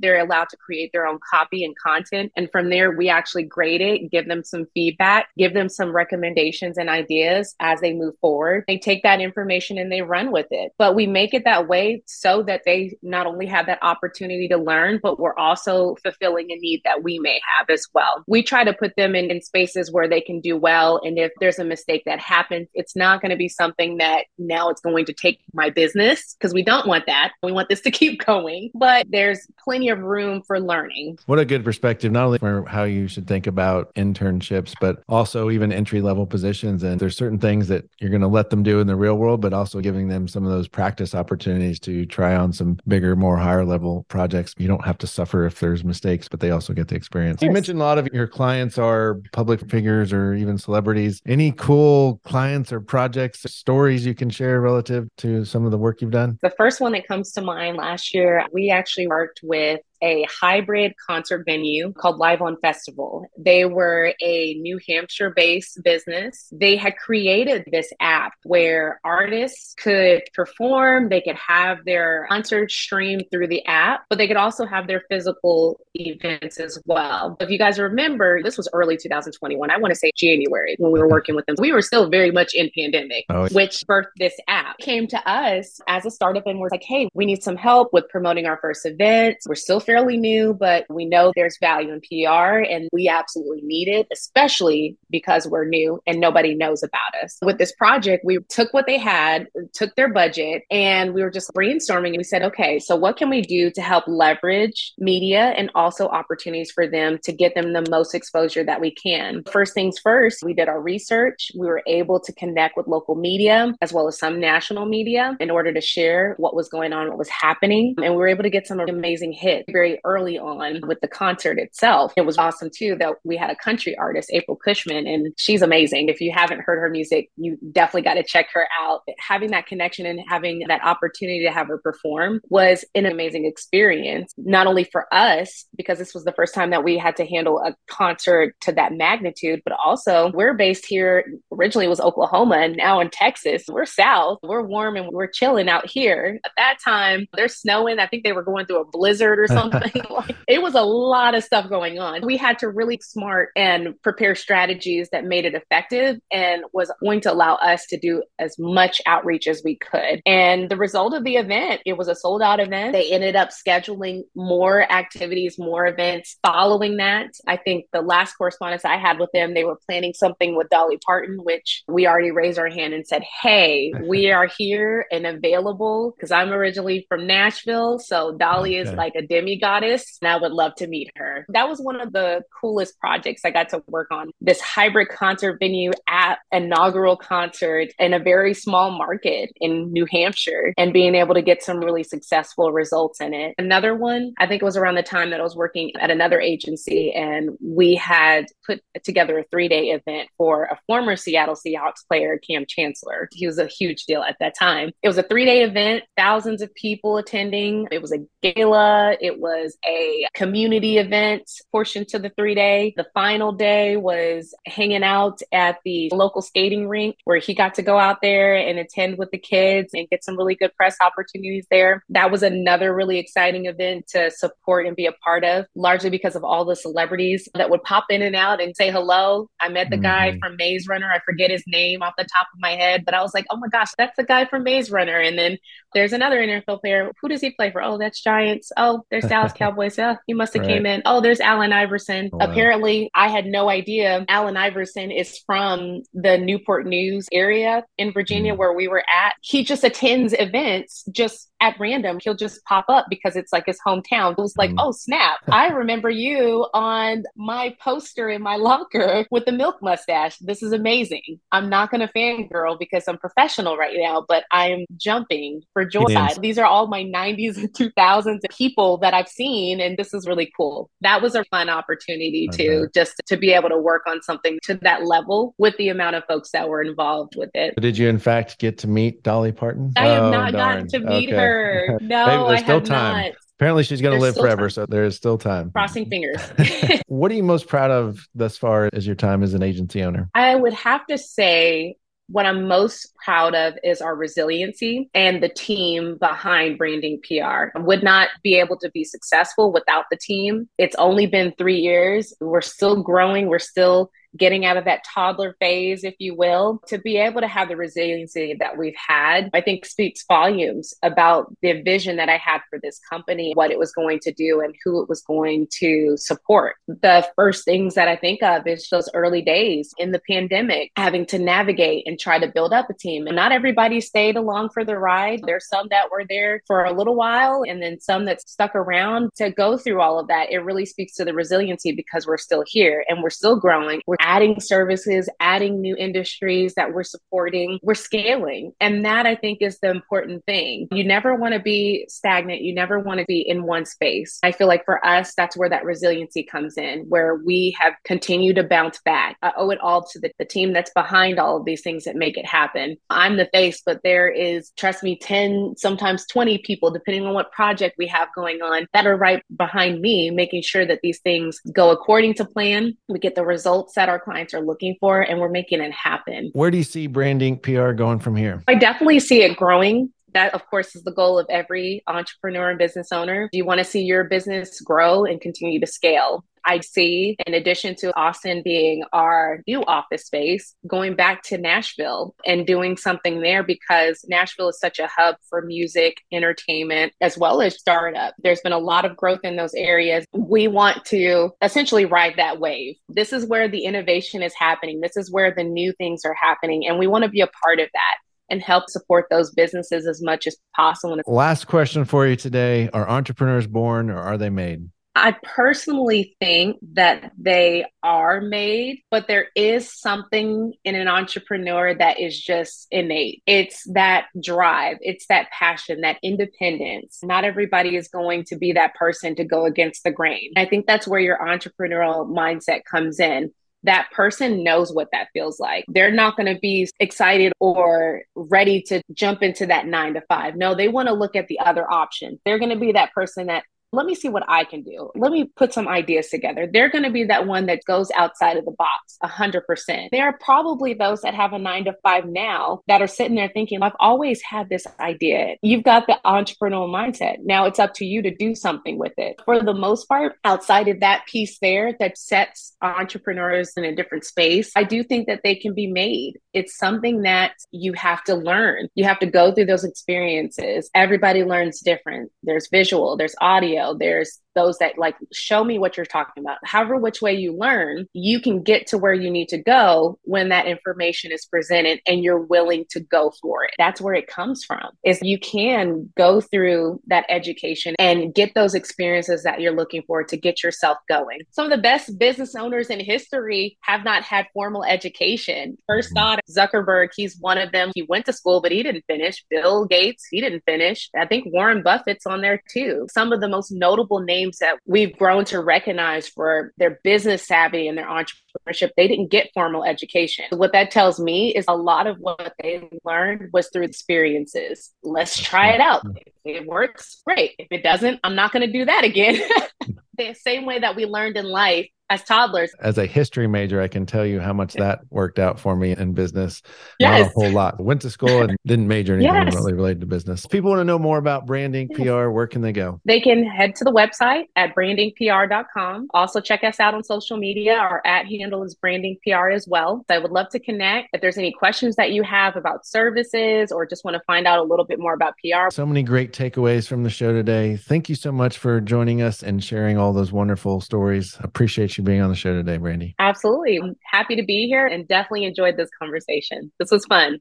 They're 0.00 0.20
allowed 0.20 0.48
to 0.50 0.56
create 0.56 0.90
their 0.92 1.06
own 1.06 1.18
copy 1.30 1.64
and 1.64 1.74
content. 1.76 2.32
And 2.36 2.50
from 2.50 2.70
there, 2.70 2.96
we 2.96 3.08
actually 3.08 3.44
grade 3.44 3.80
it, 3.80 4.10
give 4.10 4.28
them 4.28 4.44
some 4.44 4.66
feedback, 4.74 5.28
give 5.36 5.54
them 5.54 5.68
some 5.68 5.94
recommendations 5.94 6.78
and 6.78 6.90
ideas 6.90 7.54
as 7.60 7.80
they 7.80 7.92
move 7.92 8.14
forward. 8.20 8.64
They 8.66 8.78
take 8.78 9.02
that 9.02 9.20
information 9.20 9.78
and 9.78 9.90
they 9.90 10.02
run 10.02 10.32
with 10.32 10.46
it. 10.50 10.72
But 10.78 10.94
we 10.94 11.06
make 11.06 11.34
it 11.34 11.44
that 11.44 11.68
way 11.68 12.02
so 12.06 12.42
that 12.44 12.62
they 12.64 12.96
not 13.02 13.26
only 13.26 13.46
have 13.46 13.66
that 13.66 13.78
opportunity 13.82 14.48
to 14.48 14.56
learn, 14.56 15.00
but 15.02 15.18
we're 15.18 15.36
also 15.36 15.96
fulfilling 16.02 16.50
a 16.50 16.56
need 16.56 16.82
that 16.84 17.02
we 17.02 17.18
may 17.28 17.40
have 17.58 17.68
as 17.70 17.86
well. 17.94 18.24
We 18.26 18.42
try 18.42 18.64
to 18.64 18.72
put 18.72 18.96
them 18.96 19.14
in, 19.14 19.30
in 19.30 19.42
spaces 19.42 19.92
where 19.92 20.08
they 20.08 20.20
can 20.20 20.40
do 20.40 20.56
well. 20.56 21.00
And 21.04 21.18
if 21.18 21.32
there's 21.40 21.58
a 21.58 21.64
mistake 21.64 22.02
that 22.06 22.18
happens, 22.18 22.68
it's 22.74 22.96
not 22.96 23.20
going 23.20 23.30
to 23.30 23.36
be 23.36 23.48
something 23.48 23.98
that 23.98 24.24
now 24.38 24.70
it's 24.70 24.80
going 24.80 25.04
to 25.04 25.12
take 25.12 25.40
my 25.52 25.70
business 25.70 26.34
because 26.34 26.54
we 26.54 26.62
don't 26.62 26.86
want 26.86 27.04
that. 27.06 27.32
We 27.42 27.52
want 27.52 27.68
this 27.68 27.82
to 27.82 27.90
keep 28.00 28.24
going, 28.24 28.70
but 28.74 29.06
there's 29.10 29.46
plenty 29.62 29.90
of 29.90 29.98
room 30.00 30.42
for 30.42 30.60
learning. 30.60 31.18
What 31.26 31.38
a 31.38 31.44
good 31.44 31.64
perspective, 31.64 32.12
not 32.12 32.24
only 32.24 32.38
for 32.38 32.64
how 32.66 32.84
you 32.84 33.08
should 33.08 33.26
think 33.26 33.46
about 33.46 33.94
internships, 33.94 34.72
but 34.80 35.02
also 35.08 35.50
even 35.50 35.72
entry 35.72 36.00
level 36.00 36.26
positions. 36.26 36.82
And 36.82 37.00
there's 37.00 37.16
certain 37.16 37.38
things 37.38 37.68
that 37.68 37.84
you're 37.98 38.10
going 38.10 38.22
to 38.22 38.28
let 38.28 38.50
them 38.50 38.62
do 38.62 38.80
in 38.80 38.86
the 38.86 38.96
real 38.96 39.16
world, 39.16 39.40
but 39.40 39.52
also 39.52 39.80
giving 39.80 40.08
them 40.08 40.28
some 40.28 40.44
of 40.44 40.50
those 40.50 40.68
practice 40.68 41.14
opportunities 41.14 41.78
to 41.80 42.06
try 42.06 42.34
on 42.34 42.52
some 42.52 42.78
bigger, 42.86 43.14
more 43.16 43.36
higher 43.36 43.64
level 43.64 44.06
projects. 44.08 44.54
You 44.56 44.68
don't 44.68 44.84
have 44.84 44.98
to 44.98 45.06
suffer 45.06 45.44
if 45.44 45.60
there's 45.60 45.84
mistakes, 45.84 46.28
but 46.28 46.40
they 46.40 46.50
also 46.50 46.72
get 46.72 46.88
the 46.88 46.96
experience 46.96 47.17
experience. 47.22 47.42
You 47.42 47.50
mentioned 47.52 47.80
a 47.80 47.84
lot 47.84 47.98
of 47.98 48.08
your 48.12 48.26
clients 48.26 48.78
are 48.78 49.20
public 49.32 49.68
figures 49.70 50.12
or 50.12 50.34
even 50.34 50.58
celebrities. 50.58 51.20
Any 51.26 51.52
cool 51.52 52.20
clients 52.24 52.72
or 52.72 52.80
projects, 52.80 53.40
stories 53.52 54.06
you 54.06 54.14
can 54.14 54.30
share 54.30 54.60
relative 54.60 55.08
to 55.18 55.44
some 55.44 55.64
of 55.64 55.70
the 55.70 55.78
work 55.78 56.00
you've 56.00 56.10
done? 56.10 56.38
The 56.42 56.50
first 56.50 56.80
one 56.80 56.92
that 56.92 57.06
comes 57.06 57.32
to 57.32 57.42
mind 57.42 57.76
last 57.76 58.14
year, 58.14 58.44
we 58.52 58.70
actually 58.70 59.06
worked 59.06 59.40
with 59.42 59.80
a 60.02 60.26
hybrid 60.30 60.94
concert 61.06 61.44
venue 61.46 61.92
called 61.92 62.18
Live 62.18 62.42
on 62.42 62.56
Festival. 62.60 63.26
They 63.36 63.64
were 63.64 64.14
a 64.20 64.54
New 64.54 64.78
Hampshire 64.88 65.32
based 65.34 65.82
business. 65.82 66.48
They 66.52 66.76
had 66.76 66.96
created 66.96 67.64
this 67.70 67.92
app 68.00 68.32
where 68.44 69.00
artists 69.04 69.74
could 69.74 70.22
perform, 70.34 71.08
they 71.08 71.20
could 71.20 71.36
have 71.36 71.78
their 71.84 72.26
concert 72.28 72.70
streamed 72.70 73.24
through 73.30 73.48
the 73.48 73.64
app, 73.66 74.04
but 74.08 74.18
they 74.18 74.28
could 74.28 74.36
also 74.36 74.66
have 74.66 74.86
their 74.86 75.02
physical 75.08 75.80
events 75.94 76.60
as 76.60 76.80
well. 76.86 77.36
If 77.40 77.50
you 77.50 77.58
guys 77.58 77.78
remember, 77.78 78.42
this 78.42 78.56
was 78.56 78.68
early 78.72 78.96
2021. 78.96 79.70
I 79.70 79.76
want 79.78 79.92
to 79.92 79.98
say 79.98 80.10
January 80.16 80.76
when 80.78 80.92
we 80.92 81.00
were 81.00 81.08
working 81.08 81.34
with 81.34 81.46
them. 81.46 81.56
We 81.58 81.72
were 81.72 81.82
still 81.82 82.08
very 82.08 82.30
much 82.30 82.54
in 82.54 82.70
pandemic, 82.76 83.24
oh. 83.30 83.48
which 83.48 83.84
birthed 83.88 84.06
this 84.18 84.34
app. 84.48 84.78
Came 84.78 85.06
to 85.08 85.28
us 85.28 85.80
as 85.88 86.06
a 86.06 86.10
startup 86.10 86.46
and 86.46 86.58
was 86.60 86.70
like, 86.70 86.84
hey, 86.84 87.08
we 87.14 87.26
need 87.26 87.42
some 87.42 87.56
help 87.56 87.92
with 87.92 88.08
promoting 88.08 88.46
our 88.46 88.58
first 88.60 88.86
event. 88.86 89.36
We're 89.46 89.54
still 89.54 89.80
fairly 89.88 90.18
new, 90.18 90.52
but 90.52 90.84
we 90.90 91.06
know 91.06 91.32
there's 91.34 91.56
value 91.58 91.90
in 91.90 92.00
PR 92.00 92.58
and 92.70 92.90
we 92.92 93.08
absolutely 93.08 93.62
need 93.62 93.88
it, 93.88 94.06
especially 94.12 94.98
because 95.08 95.48
we're 95.48 95.64
new 95.64 95.98
and 96.06 96.20
nobody 96.20 96.54
knows 96.54 96.82
about 96.82 97.24
us. 97.24 97.38
With 97.40 97.56
this 97.56 97.72
project, 97.72 98.22
we 98.22 98.38
took 98.50 98.74
what 98.74 98.84
they 98.86 98.98
had, 98.98 99.48
took 99.72 99.94
their 99.94 100.12
budget, 100.12 100.64
and 100.70 101.14
we 101.14 101.22
were 101.22 101.30
just 101.30 101.50
brainstorming 101.54 102.08
and 102.08 102.18
we 102.18 102.24
said, 102.24 102.42
okay, 102.42 102.78
so 102.78 102.96
what 102.96 103.16
can 103.16 103.30
we 103.30 103.40
do 103.40 103.70
to 103.70 103.80
help 103.80 104.04
leverage 104.06 104.92
media 104.98 105.54
and 105.56 105.70
also 105.74 106.06
opportunities 106.08 106.70
for 106.70 106.86
them 106.86 107.18
to 107.24 107.32
get 107.32 107.54
them 107.54 107.72
the 107.72 107.86
most 107.90 108.14
exposure 108.14 108.62
that 108.64 108.82
we 108.82 108.90
can? 108.90 109.42
First 109.50 109.72
things 109.72 109.98
first, 109.98 110.42
we 110.42 110.52
did 110.52 110.68
our 110.68 110.82
research. 110.82 111.50
We 111.56 111.66
were 111.66 111.82
able 111.86 112.20
to 112.20 112.32
connect 112.34 112.76
with 112.76 112.88
local 112.88 113.14
media 113.14 113.74
as 113.80 113.94
well 113.94 114.06
as 114.06 114.18
some 114.18 114.38
national 114.38 114.84
media 114.84 115.34
in 115.40 115.50
order 115.50 115.72
to 115.72 115.80
share 115.80 116.34
what 116.36 116.54
was 116.54 116.68
going 116.68 116.92
on, 116.92 117.08
what 117.08 117.16
was 117.16 117.30
happening. 117.30 117.94
And 118.02 118.12
we 118.12 118.18
were 118.18 118.28
able 118.28 118.42
to 118.42 118.50
get 118.50 118.66
some 118.66 118.80
amazing 118.80 119.32
hits 119.32 119.64
very 119.78 120.00
early 120.04 120.36
on 120.36 120.80
with 120.88 120.98
the 121.02 121.06
concert 121.06 121.56
itself. 121.56 122.12
It 122.16 122.26
was 122.26 122.36
awesome 122.36 122.68
too 122.74 122.96
that 122.98 123.14
we 123.22 123.36
had 123.36 123.48
a 123.48 123.54
country 123.54 123.96
artist, 123.96 124.28
April 124.32 124.56
Cushman, 124.56 125.06
and 125.06 125.32
she's 125.36 125.62
amazing. 125.62 126.08
If 126.08 126.20
you 126.20 126.32
haven't 126.34 126.62
heard 126.62 126.80
her 126.80 126.90
music, 126.90 127.30
you 127.36 127.56
definitely 127.70 128.02
got 128.02 128.14
to 128.14 128.24
check 128.24 128.48
her 128.54 128.66
out. 128.80 129.02
Having 129.20 129.52
that 129.52 129.66
connection 129.66 130.04
and 130.04 130.20
having 130.28 130.64
that 130.66 130.82
opportunity 130.82 131.44
to 131.44 131.52
have 131.52 131.68
her 131.68 131.78
perform 131.78 132.40
was 132.48 132.84
an 132.96 133.06
amazing 133.06 133.44
experience, 133.44 134.32
not 134.36 134.66
only 134.66 134.82
for 134.82 135.06
us, 135.14 135.66
because 135.76 135.96
this 135.98 136.12
was 136.12 136.24
the 136.24 136.32
first 136.32 136.56
time 136.56 136.70
that 136.70 136.82
we 136.82 136.98
had 136.98 137.14
to 137.16 137.24
handle 137.24 137.60
a 137.60 137.76
concert 137.88 138.56
to 138.62 138.72
that 138.72 138.92
magnitude, 138.94 139.62
but 139.64 139.76
also 139.84 140.32
we're 140.34 140.54
based 140.54 140.86
here 140.86 141.24
originally 141.52 141.86
was 141.86 142.00
Oklahoma 142.00 142.56
and 142.56 142.76
now 142.76 142.98
in 142.98 143.10
Texas. 143.10 143.62
We're 143.68 143.86
south, 143.86 144.38
we're 144.42 144.62
warm 144.62 144.96
and 144.96 145.12
we're 145.12 145.28
chilling 145.28 145.68
out 145.68 145.88
here. 145.88 146.40
At 146.44 146.50
that 146.56 146.78
time, 146.84 147.28
they're 147.36 147.46
snowing. 147.46 148.00
I 148.00 148.08
think 148.08 148.24
they 148.24 148.32
were 148.32 148.42
going 148.42 148.66
through 148.66 148.80
a 148.80 148.90
blizzard 148.90 149.38
or 149.38 149.46
something 149.46 149.67
something. 149.70 150.02
like, 150.10 150.36
it 150.46 150.62
was 150.62 150.74
a 150.74 150.82
lot 150.82 151.34
of 151.34 151.44
stuff 151.44 151.68
going 151.68 151.98
on. 151.98 152.24
We 152.24 152.36
had 152.36 152.58
to 152.60 152.68
really 152.68 152.98
smart 153.02 153.50
and 153.56 154.00
prepare 154.02 154.34
strategies 154.34 155.08
that 155.10 155.24
made 155.24 155.44
it 155.44 155.54
effective 155.54 156.18
and 156.30 156.62
was 156.72 156.90
going 157.00 157.20
to 157.22 157.32
allow 157.32 157.54
us 157.56 157.86
to 157.86 157.98
do 157.98 158.22
as 158.38 158.58
much 158.58 159.00
outreach 159.06 159.46
as 159.46 159.62
we 159.64 159.76
could. 159.76 160.20
And 160.26 160.70
the 160.70 160.76
result 160.76 161.14
of 161.14 161.24
the 161.24 161.36
event, 161.36 161.82
it 161.86 161.96
was 161.96 162.08
a 162.08 162.14
sold 162.14 162.42
out 162.42 162.60
event. 162.60 162.92
They 162.92 163.10
ended 163.10 163.36
up 163.36 163.50
scheduling 163.50 164.22
more 164.34 164.90
activities, 164.90 165.58
more 165.58 165.86
events 165.86 166.38
following 166.44 166.96
that. 166.96 167.30
I 167.46 167.56
think 167.56 167.86
the 167.92 168.02
last 168.02 168.34
correspondence 168.34 168.84
I 168.84 168.96
had 168.96 169.18
with 169.18 169.30
them, 169.32 169.54
they 169.54 169.64
were 169.64 169.78
planning 169.86 170.14
something 170.14 170.56
with 170.56 170.68
Dolly 170.70 170.98
Parton, 171.04 171.38
which 171.42 171.82
we 171.88 172.06
already 172.06 172.30
raised 172.30 172.58
our 172.58 172.68
hand 172.68 172.94
and 172.94 173.06
said, 173.06 173.22
Hey, 173.42 173.92
we 174.06 174.30
are 174.32 174.46
here 174.46 175.06
and 175.10 175.26
available 175.26 176.14
because 176.16 176.30
I'm 176.30 176.50
originally 176.50 177.06
from 177.08 177.26
Nashville. 177.26 177.98
So 177.98 178.36
Dolly 178.36 178.78
okay. 178.78 178.90
is 178.90 178.96
like 178.96 179.14
a 179.14 179.22
demi 179.22 179.57
goddess, 179.58 180.18
and 180.22 180.30
I 180.30 180.36
would 180.36 180.52
love 180.52 180.74
to 180.76 180.86
meet 180.86 181.10
her. 181.16 181.44
That 181.48 181.68
was 181.68 181.80
one 181.80 182.00
of 182.00 182.12
the 182.12 182.42
coolest 182.60 182.98
projects 182.98 183.42
I 183.44 183.50
got 183.50 183.68
to 183.70 183.82
work 183.88 184.08
on. 184.10 184.30
This 184.40 184.60
hybrid 184.60 185.08
concert 185.08 185.58
venue 185.60 185.90
at 186.08 186.38
inaugural 186.52 187.16
concert 187.16 187.88
in 187.98 188.14
a 188.14 188.18
very 188.18 188.54
small 188.54 188.90
market 188.90 189.50
in 189.56 189.92
New 189.92 190.06
Hampshire 190.10 190.72
and 190.76 190.92
being 190.92 191.14
able 191.14 191.34
to 191.34 191.42
get 191.42 191.62
some 191.62 191.78
really 191.78 192.02
successful 192.02 192.72
results 192.72 193.20
in 193.20 193.34
it. 193.34 193.54
Another 193.58 193.94
one, 193.94 194.32
I 194.38 194.46
think 194.46 194.62
it 194.62 194.64
was 194.64 194.76
around 194.76 194.94
the 194.94 195.02
time 195.02 195.30
that 195.30 195.40
I 195.40 195.42
was 195.42 195.56
working 195.56 195.92
at 195.96 196.10
another 196.10 196.40
agency 196.40 197.12
and 197.12 197.50
we 197.60 197.94
had 197.94 198.46
put 198.66 198.82
together 199.04 199.38
a 199.38 199.44
three 199.50 199.68
day 199.68 199.90
event 199.90 200.28
for 200.36 200.64
a 200.64 200.78
former 200.86 201.16
Seattle 201.16 201.54
Seahawks 201.56 202.06
player, 202.06 202.38
Kam 202.38 202.64
Chancellor. 202.66 203.28
He 203.32 203.46
was 203.46 203.58
a 203.58 203.66
huge 203.66 204.04
deal 204.04 204.22
at 204.22 204.36
that 204.40 204.54
time. 204.58 204.90
It 205.02 205.08
was 205.08 205.18
a 205.18 205.22
three 205.22 205.44
day 205.44 205.62
event, 205.62 206.04
thousands 206.16 206.62
of 206.62 206.74
people 206.74 207.16
attending. 207.16 207.88
It 207.90 208.02
was 208.02 208.12
a 208.12 208.24
gala. 208.42 209.16
It 209.20 209.40
was 209.40 209.47
was 209.48 209.78
a 209.86 210.26
community 210.34 210.98
event 210.98 211.42
portion 211.72 212.04
to 212.06 212.18
the 212.18 212.30
three 212.36 212.54
day. 212.54 212.92
The 212.96 213.06
final 213.14 213.52
day 213.52 213.96
was 213.96 214.54
hanging 214.66 215.02
out 215.02 215.40
at 215.52 215.78
the 215.84 216.10
local 216.12 216.42
skating 216.42 216.88
rink 216.88 217.16
where 217.24 217.38
he 217.38 217.54
got 217.54 217.74
to 217.74 217.82
go 217.82 217.98
out 217.98 218.18
there 218.20 218.54
and 218.54 218.78
attend 218.78 219.18
with 219.18 219.30
the 219.30 219.38
kids 219.38 219.90
and 219.94 220.08
get 220.10 220.22
some 220.24 220.36
really 220.36 220.54
good 220.54 220.74
press 220.76 220.96
opportunities 221.00 221.66
there. 221.70 222.04
That 222.10 222.30
was 222.30 222.42
another 222.42 222.94
really 222.94 223.18
exciting 223.18 223.66
event 223.66 224.06
to 224.08 224.30
support 224.30 224.86
and 224.86 224.94
be 224.94 225.06
a 225.06 225.12
part 225.12 225.44
of, 225.44 225.66
largely 225.74 226.10
because 226.10 226.36
of 226.36 226.44
all 226.44 226.64
the 226.64 226.76
celebrities 226.76 227.48
that 227.54 227.70
would 227.70 227.82
pop 227.82 228.04
in 228.10 228.22
and 228.22 228.36
out 228.36 228.60
and 228.60 228.76
say 228.76 228.90
hello. 228.90 229.48
I 229.60 229.68
met 229.68 229.90
the 229.90 229.96
mm-hmm. 229.96 230.02
guy 230.02 230.38
from 230.40 230.56
Maze 230.56 230.86
Runner. 230.88 231.10
I 231.10 231.20
forget 231.24 231.50
his 231.50 231.64
name 231.66 232.02
off 232.02 232.14
the 232.18 232.24
top 232.24 232.48
of 232.54 232.60
my 232.60 232.72
head, 232.72 233.04
but 233.04 233.14
I 233.14 233.22
was 233.22 233.32
like, 233.34 233.46
oh 233.50 233.56
my 233.56 233.68
gosh, 233.68 233.92
that's 233.96 234.16
the 234.16 234.24
guy 234.24 234.44
from 234.44 234.64
Maze 234.64 234.90
Runner. 234.90 235.18
And 235.18 235.38
then 235.38 235.58
There's 235.94 236.12
another 236.12 236.38
NFL 236.38 236.80
player. 236.80 237.10
Who 237.20 237.28
does 237.28 237.40
he 237.40 237.50
play 237.50 237.70
for? 237.70 237.82
Oh, 237.82 237.98
that's 237.98 238.22
Giants. 238.22 238.70
Oh, 238.76 239.04
there's 239.10 239.27
Dallas 239.28 239.52
Cowboys. 239.56 239.98
Yeah, 239.98 240.16
he 240.26 240.34
must 240.34 240.54
have 240.54 240.62
right. 240.62 240.74
came 240.74 240.86
in. 240.86 241.02
Oh, 241.04 241.20
there's 241.20 241.40
Allen 241.40 241.72
Iverson. 241.72 242.30
Wow. 242.32 242.50
Apparently, 242.50 243.10
I 243.14 243.28
had 243.28 243.46
no 243.46 243.68
idea 243.68 244.24
Allen 244.28 244.56
Iverson 244.56 245.10
is 245.10 245.38
from 245.46 246.02
the 246.14 246.38
Newport 246.38 246.86
News 246.86 247.28
area 247.32 247.84
in 247.96 248.12
Virginia 248.12 248.54
mm. 248.54 248.58
where 248.58 248.72
we 248.72 248.88
were 248.88 249.04
at. 249.14 249.34
He 249.42 249.64
just 249.64 249.84
attends 249.84 250.34
events 250.38 251.04
just 251.10 251.50
at 251.60 251.78
random. 251.78 252.18
He'll 252.22 252.34
just 252.34 252.64
pop 252.64 252.86
up 252.88 253.06
because 253.08 253.36
it's 253.36 253.52
like 253.52 253.66
his 253.66 253.78
hometown. 253.86 254.32
It 254.32 254.38
was 254.38 254.56
like, 254.56 254.70
mm. 254.70 254.76
oh 254.78 254.92
snap! 254.92 255.38
I 255.48 255.68
remember 255.68 256.10
you 256.10 256.66
on 256.74 257.24
my 257.36 257.76
poster 257.80 258.28
in 258.28 258.42
my 258.42 258.56
locker 258.68 259.26
with 259.30 259.44
the 259.44 259.52
milk 259.52 259.82
mustache. 259.82 260.38
This 260.38 260.62
is 260.62 260.72
amazing. 260.72 261.40
I'm 261.52 261.68
not 261.68 261.90
going 261.90 262.06
to 262.06 262.12
fangirl 262.12 262.78
because 262.78 263.08
I'm 263.08 263.18
professional 263.18 263.76
right 263.76 263.96
now, 263.96 264.24
but 264.26 264.44
I'm 264.50 264.84
jumping 264.96 265.62
for 265.72 265.84
joy. 265.84 266.06
These 266.40 266.58
are 266.58 266.66
all 266.66 266.86
my 266.86 267.04
90s 267.04 267.56
and 267.56 267.72
2000s 267.72 268.40
people 268.50 268.98
that 268.98 269.14
I've 269.14 269.28
seen, 269.28 269.80
and 269.80 269.96
this 269.96 270.14
is 270.14 270.26
really 270.26 270.50
cool. 270.56 270.90
That 271.00 271.22
was 271.22 271.34
a 271.34 271.44
fun 271.44 271.68
opportunity 271.68 272.48
okay. 272.52 272.66
to 272.66 272.88
just 272.94 273.20
to 273.26 273.36
be 273.36 273.52
able 273.52 273.68
to 273.68 273.78
work 273.78 274.02
on 274.06 274.22
something 274.22 274.58
to 274.64 274.74
that 274.82 275.04
level 275.04 275.54
with 275.58 275.76
the 275.76 275.88
amount 275.88 276.16
of 276.16 276.24
folks 276.26 276.50
that 276.52 276.68
were 276.68 276.82
involved 276.82 277.34
with 277.36 277.50
it. 277.54 277.74
Did 277.80 277.98
you, 277.98 278.08
in 278.08 278.18
fact, 278.18 278.58
get 278.58 278.78
to 278.78 278.88
meet 278.88 279.22
Dolly 279.22 279.52
Parton? 279.52 279.92
I 279.96 280.06
have 280.06 280.24
oh, 280.24 280.30
not 280.30 280.52
darn. 280.52 280.86
gotten 280.86 280.88
to 280.88 280.98
meet 281.00 281.28
okay. 281.28 281.36
her. 281.36 281.47
No, 282.00 282.46
I 282.46 282.60
have 282.60 282.84
time. 282.84 283.24
not. 283.24 283.32
Apparently, 283.58 283.82
she's 283.82 284.00
going 284.00 284.16
to 284.16 284.20
live 284.20 284.36
forever, 284.36 284.62
time. 284.62 284.70
so 284.70 284.86
there 284.86 285.04
is 285.04 285.16
still 285.16 285.36
time. 285.36 285.72
Crossing 285.72 286.08
fingers. 286.08 286.40
what 287.06 287.32
are 287.32 287.34
you 287.34 287.42
most 287.42 287.66
proud 287.66 287.90
of 287.90 288.26
thus 288.34 288.56
far 288.56 288.88
as 288.92 289.06
your 289.06 289.16
time 289.16 289.42
as 289.42 289.54
an 289.54 289.62
agency 289.62 290.02
owner? 290.02 290.30
I 290.34 290.54
would 290.54 290.74
have 290.74 291.04
to 291.06 291.18
say 291.18 291.96
what 292.28 292.46
I'm 292.46 292.68
most 292.68 293.14
proud 293.16 293.54
of 293.54 293.74
is 293.82 294.00
our 294.00 294.14
resiliency 294.14 295.10
and 295.14 295.42
the 295.42 295.48
team 295.48 296.18
behind 296.18 296.78
Brandinc 296.78 297.22
PR. 297.24 297.76
I 297.76 297.80
would 297.80 298.02
not 298.02 298.28
be 298.42 298.58
able 298.58 298.76
to 298.78 298.90
be 298.90 299.02
successful 299.02 299.72
without 299.72 300.04
the 300.10 300.18
team. 300.20 300.68
It's 300.76 300.96
only 300.96 301.26
been 301.26 301.54
three 301.56 301.80
years. 301.80 302.34
We're 302.40 302.60
still 302.60 303.02
growing. 303.02 303.48
We're 303.48 303.58
still 303.58 304.10
getting 304.38 304.64
out 304.64 304.76
of 304.76 304.84
that 304.84 305.04
toddler 305.04 305.56
phase, 305.60 306.04
if 306.04 306.14
you 306.18 306.34
will, 306.34 306.80
to 306.86 306.98
be 306.98 307.16
able 307.16 307.40
to 307.40 307.48
have 307.48 307.68
the 307.68 307.76
resiliency 307.76 308.56
that 308.58 308.76
we've 308.76 308.96
had, 308.96 309.50
I 309.52 309.60
think 309.60 309.84
speaks 309.84 310.24
volumes 310.26 310.94
about 311.02 311.54
the 311.62 311.82
vision 311.82 312.16
that 312.16 312.28
I 312.28 312.36
had 312.36 312.60
for 312.70 312.78
this 312.82 313.00
company, 313.10 313.52
what 313.54 313.70
it 313.70 313.78
was 313.78 313.92
going 313.92 314.20
to 314.20 314.32
do, 314.32 314.60
and 314.60 314.74
who 314.84 315.02
it 315.02 315.08
was 315.08 315.22
going 315.22 315.66
to 315.80 316.16
support. 316.16 316.76
The 316.86 317.26
first 317.36 317.64
things 317.64 317.94
that 317.94 318.08
I 318.08 318.16
think 318.16 318.42
of 318.42 318.66
is 318.66 318.88
those 318.88 319.10
early 319.14 319.42
days 319.42 319.92
in 319.98 320.12
the 320.12 320.20
pandemic, 320.28 320.92
having 320.96 321.26
to 321.26 321.38
navigate 321.38 322.06
and 322.06 322.18
try 322.18 322.38
to 322.38 322.48
build 322.48 322.72
up 322.72 322.88
a 322.90 322.94
team. 322.94 323.26
And 323.26 323.36
not 323.36 323.52
everybody 323.52 324.00
stayed 324.00 324.36
along 324.36 324.70
for 324.70 324.84
the 324.84 324.98
ride. 324.98 325.40
There's 325.44 325.68
some 325.68 325.88
that 325.90 326.10
were 326.10 326.24
there 326.28 326.62
for 326.66 326.84
a 326.84 326.92
little 326.92 327.14
while, 327.14 327.64
and 327.66 327.82
then 327.82 328.00
some 328.00 328.24
that 328.26 328.40
stuck 328.48 328.74
around 328.74 329.30
to 329.36 329.50
go 329.50 329.76
through 329.76 330.00
all 330.00 330.18
of 330.18 330.28
that. 330.28 330.50
It 330.50 330.58
really 330.58 330.86
speaks 330.86 331.14
to 331.14 331.24
the 331.24 331.34
resiliency 331.34 331.92
because 331.92 332.26
we're 332.26 332.38
still 332.38 332.64
here 332.66 333.04
and 333.08 333.22
we're 333.22 333.30
still 333.30 333.58
growing. 333.58 334.00
We're 334.06 334.16
adding 334.28 334.60
services, 334.60 335.26
adding 335.40 335.80
new 335.80 335.96
industries 335.96 336.74
that 336.74 336.92
we're 336.92 337.02
supporting, 337.02 337.78
we're 337.82 337.94
scaling. 337.94 338.72
And 338.78 339.02
that 339.06 339.24
I 339.24 339.34
think 339.34 339.62
is 339.62 339.78
the 339.80 339.88
important 339.88 340.44
thing. 340.44 340.86
You 340.92 341.02
never 341.02 341.34
want 341.34 341.54
to 341.54 341.60
be 341.60 342.04
stagnant. 342.10 342.60
You 342.60 342.74
never 342.74 342.98
want 343.00 343.20
to 343.20 343.26
be 343.26 343.40
in 343.40 343.62
one 343.62 343.86
space. 343.86 344.38
I 344.42 344.52
feel 344.52 344.66
like 344.66 344.84
for 344.84 345.04
us, 345.04 345.32
that's 345.34 345.56
where 345.56 345.70
that 345.70 345.86
resiliency 345.86 346.42
comes 346.42 346.76
in, 346.76 347.06
where 347.08 347.36
we 347.36 347.74
have 347.80 347.94
continued 348.04 348.56
to 348.56 348.64
bounce 348.64 349.00
back. 349.02 349.38
I 349.40 349.52
owe 349.56 349.70
it 349.70 349.80
all 349.80 350.04
to 350.04 350.20
the, 350.20 350.30
the 350.38 350.44
team 350.44 350.74
that's 350.74 350.92
behind 350.92 351.38
all 351.38 351.56
of 351.56 351.64
these 351.64 351.80
things 351.80 352.04
that 352.04 352.14
make 352.14 352.36
it 352.36 352.44
happen. 352.44 352.98
I'm 353.08 353.38
the 353.38 353.48
face, 353.54 353.80
but 353.84 354.00
there 354.04 354.28
is, 354.28 354.72
trust 354.76 355.02
me, 355.02 355.18
10, 355.18 355.76
sometimes 355.78 356.26
20 356.26 356.58
people, 356.58 356.90
depending 356.90 357.24
on 357.24 357.32
what 357.32 357.50
project 357.52 357.94
we 357.96 358.06
have 358.08 358.28
going 358.34 358.60
on, 358.60 358.88
that 358.92 359.06
are 359.06 359.16
right 359.16 359.42
behind 359.56 360.02
me, 360.02 360.30
making 360.30 360.60
sure 360.60 360.84
that 360.84 361.00
these 361.02 361.20
things 361.20 361.58
go 361.72 361.90
according 361.90 362.34
to 362.34 362.44
plan. 362.44 362.94
We 363.08 363.18
get 363.18 363.34
the 363.34 363.46
results 363.46 363.94
that 363.94 364.07
that 364.08 364.12
our 364.12 364.20
clients 364.20 364.54
are 364.54 364.60
looking 364.60 364.96
for 365.00 365.20
and 365.20 365.38
we're 365.38 365.50
making 365.50 365.80
it 365.80 365.92
happen. 365.92 366.50
Where 366.54 366.70
do 366.70 366.78
you 366.78 366.84
see 366.84 367.08
Brandinc 367.08 367.62
PR 367.62 367.92
going 367.92 368.18
from 368.18 368.36
here? 368.36 368.62
I 368.66 368.74
definitely 368.74 369.20
see 369.20 369.42
it 369.42 369.56
growing 369.56 370.12
that 370.34 370.54
of 370.54 370.66
course 370.66 370.94
is 370.94 371.02
the 371.02 371.12
goal 371.12 371.38
of 371.38 371.46
every 371.48 372.02
entrepreneur 372.06 372.70
and 372.70 372.78
business 372.78 373.12
owner 373.12 373.48
Do 373.52 373.58
you 373.58 373.64
want 373.64 373.78
to 373.78 373.84
see 373.84 374.02
your 374.02 374.24
business 374.24 374.80
grow 374.80 375.24
and 375.24 375.40
continue 375.40 375.80
to 375.80 375.86
scale 375.86 376.44
I 376.68 376.80
see, 376.80 377.36
in 377.46 377.54
addition 377.54 377.94
to 377.96 378.14
Austin 378.14 378.62
being 378.62 379.02
our 379.14 379.62
new 379.66 379.82
office 379.84 380.26
space, 380.26 380.74
going 380.86 381.16
back 381.16 381.42
to 381.44 381.56
Nashville 381.56 382.34
and 382.44 382.66
doing 382.66 382.98
something 382.98 383.40
there 383.40 383.62
because 383.62 384.22
Nashville 384.28 384.68
is 384.68 384.78
such 384.78 384.98
a 384.98 385.08
hub 385.08 385.36
for 385.48 385.62
music, 385.62 386.18
entertainment, 386.30 387.14
as 387.22 387.38
well 387.38 387.62
as 387.62 387.78
startup. 387.78 388.34
There's 388.38 388.60
been 388.60 388.72
a 388.72 388.78
lot 388.78 389.06
of 389.06 389.16
growth 389.16 389.40
in 389.44 389.56
those 389.56 389.72
areas. 389.72 390.26
We 390.34 390.68
want 390.68 391.06
to 391.06 391.52
essentially 391.62 392.04
ride 392.04 392.34
that 392.36 392.60
wave. 392.60 392.96
This 393.08 393.32
is 393.32 393.46
where 393.46 393.68
the 393.68 393.84
innovation 393.84 394.42
is 394.42 394.52
happening, 394.54 395.00
this 395.00 395.16
is 395.16 395.30
where 395.30 395.54
the 395.54 395.64
new 395.64 395.94
things 395.94 396.22
are 396.26 396.34
happening, 396.34 396.86
and 396.86 396.98
we 396.98 397.06
want 397.06 397.24
to 397.24 397.30
be 397.30 397.40
a 397.40 397.48
part 397.64 397.80
of 397.80 397.88
that 397.94 398.16
and 398.50 398.62
help 398.62 398.88
support 398.88 399.26
those 399.30 399.50
businesses 399.50 400.06
as 400.06 400.22
much 400.22 400.46
as 400.46 400.56
possible. 400.74 401.16
Last 401.26 401.66
question 401.66 402.04
for 402.04 402.26
you 402.26 402.36
today 402.36 402.88
Are 402.92 403.08
entrepreneurs 403.08 403.66
born 403.66 404.10
or 404.10 404.18
are 404.18 404.38
they 404.38 404.50
made? 404.50 404.88
I 405.18 405.34
personally 405.42 406.36
think 406.38 406.76
that 406.92 407.32
they 407.36 407.86
are 408.04 408.40
made, 408.40 409.02
but 409.10 409.26
there 409.26 409.48
is 409.56 409.92
something 409.92 410.74
in 410.84 410.94
an 410.94 411.08
entrepreneur 411.08 411.92
that 411.92 412.20
is 412.20 412.40
just 412.40 412.86
innate. 412.92 413.42
It's 413.44 413.82
that 413.94 414.26
drive, 414.40 414.98
it's 415.00 415.26
that 415.26 415.50
passion, 415.50 416.02
that 416.02 416.18
independence. 416.22 417.18
Not 417.24 417.42
everybody 417.42 417.96
is 417.96 418.06
going 418.06 418.44
to 418.44 418.56
be 418.56 418.72
that 418.74 418.94
person 418.94 419.34
to 419.34 419.44
go 419.44 419.64
against 419.64 420.04
the 420.04 420.12
grain. 420.12 420.52
I 420.56 420.66
think 420.66 420.86
that's 420.86 421.08
where 421.08 421.20
your 421.20 421.38
entrepreneurial 421.38 422.30
mindset 422.30 422.84
comes 422.84 423.18
in 423.18 423.52
that 423.84 424.08
person 424.12 424.64
knows 424.64 424.92
what 424.92 425.08
that 425.12 425.28
feels 425.32 425.60
like. 425.60 425.84
They're 425.88 426.12
not 426.12 426.36
going 426.36 426.52
to 426.52 426.60
be 426.60 426.88
excited 426.98 427.52
or 427.60 428.22
ready 428.34 428.82
to 428.82 429.02
jump 429.12 429.42
into 429.42 429.66
that 429.66 429.86
nine 429.86 430.14
to 430.14 430.22
five. 430.22 430.56
No, 430.56 430.74
they 430.74 430.88
want 430.88 431.08
to 431.08 431.14
look 431.14 431.36
at 431.36 431.48
the 431.48 431.60
other 431.60 431.90
option. 431.90 432.40
They're 432.44 432.58
going 432.58 432.70
to 432.70 432.78
be 432.78 432.92
that 432.92 433.12
person 433.12 433.46
that 433.46 433.64
let 433.92 434.06
me 434.06 434.14
see 434.14 434.28
what 434.28 434.44
I 434.48 434.64
can 434.64 434.82
do. 434.82 435.10
Let 435.14 435.32
me 435.32 435.44
put 435.56 435.72
some 435.72 435.88
ideas 435.88 436.28
together. 436.28 436.68
They're 436.70 436.90
going 436.90 437.04
to 437.04 437.10
be 437.10 437.24
that 437.24 437.46
one 437.46 437.66
that 437.66 437.84
goes 437.86 438.10
outside 438.14 438.56
of 438.56 438.64
the 438.64 438.72
box 438.72 439.16
100%. 439.24 440.10
There 440.10 440.26
are 440.26 440.36
probably 440.40 440.94
those 440.94 441.22
that 441.22 441.34
have 441.34 441.52
a 441.52 441.58
nine 441.58 441.84
to 441.86 441.94
five 442.02 442.26
now 442.26 442.80
that 442.86 443.00
are 443.00 443.06
sitting 443.06 443.36
there 443.36 443.50
thinking, 443.52 443.82
I've 443.82 443.92
always 443.98 444.42
had 444.42 444.68
this 444.68 444.86
idea. 445.00 445.56
You've 445.62 445.84
got 445.84 446.06
the 446.06 446.18
entrepreneurial 446.24 446.90
mindset. 446.90 447.38
Now 447.44 447.64
it's 447.64 447.78
up 447.78 447.94
to 447.94 448.04
you 448.04 448.20
to 448.22 448.34
do 448.34 448.54
something 448.54 448.98
with 448.98 449.14
it. 449.16 449.40
For 449.44 449.60
the 449.62 449.74
most 449.74 450.06
part, 450.06 450.36
outside 450.44 450.88
of 450.88 451.00
that 451.00 451.26
piece 451.26 451.58
there 451.60 451.94
that 451.98 452.18
sets 452.18 452.76
entrepreneurs 452.82 453.72
in 453.76 453.84
a 453.84 453.94
different 453.94 454.24
space, 454.24 454.70
I 454.76 454.84
do 454.84 455.02
think 455.02 455.26
that 455.28 455.40
they 455.42 455.54
can 455.54 455.74
be 455.74 455.86
made. 455.86 456.34
It's 456.52 456.76
something 456.76 457.22
that 457.22 457.52
you 457.70 457.94
have 457.94 458.22
to 458.24 458.34
learn. 458.34 458.88
You 458.94 459.04
have 459.04 459.18
to 459.20 459.26
go 459.26 459.52
through 459.52 459.66
those 459.66 459.84
experiences. 459.84 460.90
Everybody 460.94 461.42
learns 461.44 461.80
different. 461.80 462.30
There's 462.42 462.68
visual, 462.70 463.16
there's 463.16 463.34
audio 463.40 463.77
there's 463.98 464.40
those 464.54 464.78
that 464.78 464.98
like 464.98 465.16
show 465.32 465.64
me 465.64 465.78
what 465.78 465.96
you're 465.96 466.06
talking 466.06 466.42
about. 466.42 466.58
However, 466.64 466.96
which 466.96 467.22
way 467.22 467.34
you 467.34 467.56
learn, 467.56 468.06
you 468.12 468.40
can 468.40 468.62
get 468.62 468.86
to 468.88 468.98
where 468.98 469.12
you 469.12 469.30
need 469.30 469.48
to 469.48 469.58
go 469.58 470.18
when 470.22 470.48
that 470.48 470.66
information 470.66 471.32
is 471.32 471.44
presented 471.44 472.00
and 472.06 472.22
you're 472.22 472.40
willing 472.40 472.84
to 472.90 473.00
go 473.00 473.32
for 473.40 473.64
it. 473.64 473.72
That's 473.78 474.00
where 474.00 474.14
it 474.14 474.26
comes 474.26 474.64
from. 474.64 474.90
Is 475.04 475.20
you 475.22 475.38
can 475.38 476.12
go 476.16 476.40
through 476.40 477.00
that 477.06 477.24
education 477.28 477.94
and 477.98 478.34
get 478.34 478.54
those 478.54 478.74
experiences 478.74 479.42
that 479.44 479.60
you're 479.60 479.74
looking 479.74 480.02
for 480.06 480.24
to 480.24 480.36
get 480.36 480.62
yourself 480.62 480.98
going. 481.08 481.40
Some 481.50 481.66
of 481.66 481.70
the 481.70 481.82
best 481.82 482.18
business 482.18 482.54
owners 482.54 482.90
in 482.90 483.00
history 483.00 483.78
have 483.82 484.04
not 484.04 484.22
had 484.22 484.46
formal 484.52 484.84
education. 484.84 485.76
First 485.86 486.08
mm-hmm. 486.08 486.16
thought 486.16 486.40
Zuckerberg, 486.50 487.08
he's 487.14 487.36
one 487.38 487.58
of 487.58 487.72
them. 487.72 487.90
He 487.94 488.02
went 488.02 488.26
to 488.26 488.32
school, 488.32 488.60
but 488.60 488.72
he 488.72 488.82
didn't 488.82 489.04
finish. 489.06 489.44
Bill 489.50 489.84
Gates, 489.84 490.26
he 490.30 490.40
didn't 490.40 490.62
finish. 490.66 491.10
I 491.16 491.26
think 491.26 491.52
Warren 491.52 491.82
Buffett's 491.82 492.26
on 492.26 492.40
there 492.40 492.62
too. 492.72 493.06
Some 493.10 493.32
of 493.32 493.40
the 493.40 493.48
most 493.48 493.70
notable 493.70 494.20
names 494.20 494.47
names 494.48 494.58
that 494.58 494.78
we've 494.86 495.16
grown 495.16 495.44
to 495.46 495.60
recognize 495.60 496.28
for 496.28 496.72
their 496.78 497.00
business 497.04 497.46
savvy 497.46 497.88
and 497.88 497.96
their 497.96 498.06
entrepreneurship, 498.06 498.90
they 498.96 499.08
didn't 499.08 499.30
get 499.30 499.50
formal 499.54 499.84
education. 499.84 500.44
What 500.50 500.72
that 500.72 500.90
tells 500.90 501.20
me 501.20 501.54
is 501.54 501.64
a 501.68 501.76
lot 501.76 502.06
of 502.06 502.18
what 502.18 502.54
they 502.62 502.88
learned 503.04 503.50
was 503.52 503.68
through 503.72 503.84
experiences. 503.84 504.90
Let's 505.02 505.38
try 505.38 505.70
it 505.70 505.80
out. 505.80 506.02
If 506.44 506.62
it 506.62 506.66
works, 506.66 507.20
great. 507.26 507.54
If 507.58 507.68
it 507.70 507.82
doesn't, 507.82 508.20
I'm 508.24 508.34
not 508.34 508.52
going 508.52 508.66
to 508.66 508.72
do 508.72 508.84
that 508.84 509.04
again. 509.04 509.40
the 510.16 510.34
same 510.34 510.66
way 510.66 510.80
that 510.80 510.96
we 510.96 511.06
learned 511.06 511.36
in 511.36 511.46
life 511.46 511.88
as 512.10 512.22
toddlers. 512.24 512.70
As 512.80 512.98
a 512.98 513.06
history 513.06 513.46
major, 513.46 513.80
I 513.80 513.88
can 513.88 514.06
tell 514.06 514.24
you 514.24 514.40
how 514.40 514.52
much 514.52 514.74
that 514.74 515.00
worked 515.10 515.38
out 515.38 515.58
for 515.60 515.76
me 515.76 515.92
in 515.92 516.12
business. 516.12 516.62
Yes. 516.98 517.20
Not 517.20 517.30
a 517.30 517.32
whole 517.34 517.50
lot. 517.54 517.80
Went 517.80 518.00
to 518.02 518.10
school 518.10 518.42
and 518.42 518.56
didn't 518.66 518.88
major 518.88 519.14
in 519.14 519.20
anything 519.24 519.46
Yes. 519.46 519.54
really 519.54 519.72
related 519.74 520.00
to 520.00 520.06
business. 520.06 520.44
If 520.44 520.50
people 520.50 520.70
want 520.70 520.80
to 520.80 520.84
know 520.84 520.98
more 520.98 521.18
about 521.18 521.46
Brandinc, 521.46 521.88
Yes. 521.90 521.98
PR, 522.00 522.30
where 522.30 522.46
can 522.46 522.62
they 522.62 522.72
go? 522.72 523.00
They 523.04 523.20
can 523.20 523.44
head 523.44 523.74
to 523.76 523.84
the 523.84 523.92
website 523.92 524.44
at 524.56 524.74
brandincpr.com. 524.74 526.08
Also, 526.14 526.40
check 526.40 526.64
us 526.64 526.80
out 526.80 526.94
on 526.94 527.04
social 527.04 527.36
media. 527.36 527.76
Our 527.76 528.00
at 528.06 528.26
handle 528.26 528.62
is 528.62 528.76
brandincpr 528.82 529.54
as 529.54 529.66
well. 529.68 530.04
So 530.08 530.14
I 530.14 530.18
would 530.18 530.30
love 530.30 530.48
to 530.50 530.58
connect. 530.58 531.08
If 531.12 531.20
there's 531.20 531.38
any 531.38 531.52
questions 531.52 531.96
that 531.96 532.12
you 532.12 532.22
have 532.22 532.56
about 532.56 532.86
services 532.86 533.70
or 533.72 533.86
just 533.86 534.04
want 534.04 534.14
to 534.16 534.22
find 534.26 534.46
out 534.46 534.58
a 534.58 534.62
little 534.62 534.84
bit 534.84 534.98
more 534.98 535.14
about 535.14 535.34
PR, 535.42 535.70
So 535.70 535.86
many 535.86 536.02
great 536.02 536.32
takeaways 536.32 536.86
from 536.88 537.04
the 537.04 537.10
show 537.10 537.32
today. 537.32 537.76
Thank 537.76 538.08
you 538.08 538.14
so 538.14 538.32
much 538.32 538.58
for 538.58 538.80
joining 538.80 539.22
us 539.22 539.42
and 539.42 539.62
sharing 539.62 539.98
all 539.98 540.12
those 540.12 540.32
wonderful 540.32 540.80
stories. 540.80 541.36
Appreciate 541.40 541.96
you 541.97 541.97
being 542.02 542.20
on 542.20 542.30
the 542.30 542.36
show 542.36 542.54
today, 542.54 542.76
Brandi. 542.76 543.14
absolutely. 543.18 543.78
I'm 543.78 543.96
happy 544.04 544.36
to 544.36 544.44
be 544.44 544.66
here 544.66 544.86
and 544.86 545.06
definitely 545.06 545.44
enjoyed 545.44 545.76
this 545.76 545.90
conversation. 546.00 546.72
This 546.78 546.90
was 546.90 547.04
fun. 547.06 547.38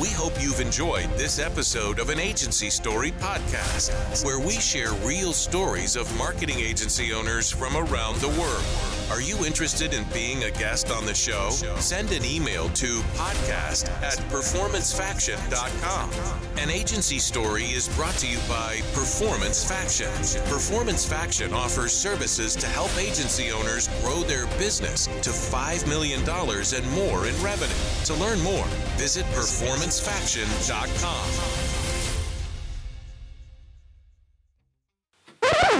We 0.00 0.10
hope 0.10 0.40
you've 0.40 0.60
enjoyed 0.60 1.10
this 1.16 1.40
episode 1.40 1.98
of 1.98 2.08
an 2.08 2.20
Agency 2.20 2.70
Story 2.70 3.10
podcast, 3.12 4.24
where 4.24 4.38
we 4.38 4.52
share 4.52 4.92
real 5.04 5.32
stories 5.32 5.96
of 5.96 6.16
marketing 6.16 6.60
agency 6.60 7.12
owners 7.12 7.50
from 7.50 7.76
around 7.76 8.20
the 8.20 8.28
world. 8.28 8.62
Are 9.10 9.20
you 9.22 9.44
interested 9.44 9.94
in 9.94 10.04
being 10.12 10.44
a 10.44 10.50
guest 10.50 10.92
on 10.92 11.06
the 11.06 11.14
show? 11.14 11.48
Send 11.80 12.12
an 12.12 12.24
email 12.24 12.68
to 12.70 13.00
podcast 13.16 13.88
at 14.02 14.18
performancefaction.com. 14.30 16.10
An 16.58 16.68
agency 16.70 17.18
story 17.18 17.64
is 17.64 17.88
brought 17.96 18.14
to 18.16 18.28
you 18.28 18.38
by 18.48 18.80
Performance 18.92 19.64
Faction. 19.64 20.10
Performance 20.50 21.06
Faction 21.06 21.54
offers 21.54 21.92
services 21.92 22.54
to 22.56 22.66
help 22.66 22.94
agency 22.98 23.50
owners 23.50 23.88
grow 24.02 24.22
their 24.24 24.46
business 24.58 25.06
to 25.06 25.30
$5 25.30 25.88
million 25.88 26.20
and 26.28 26.90
more 26.92 27.26
in 27.26 27.42
revenue. 27.42 27.74
To 28.04 28.14
learn 28.14 28.40
more, 28.40 28.66
visit 28.98 29.24
performancefaction.com. 29.88 32.08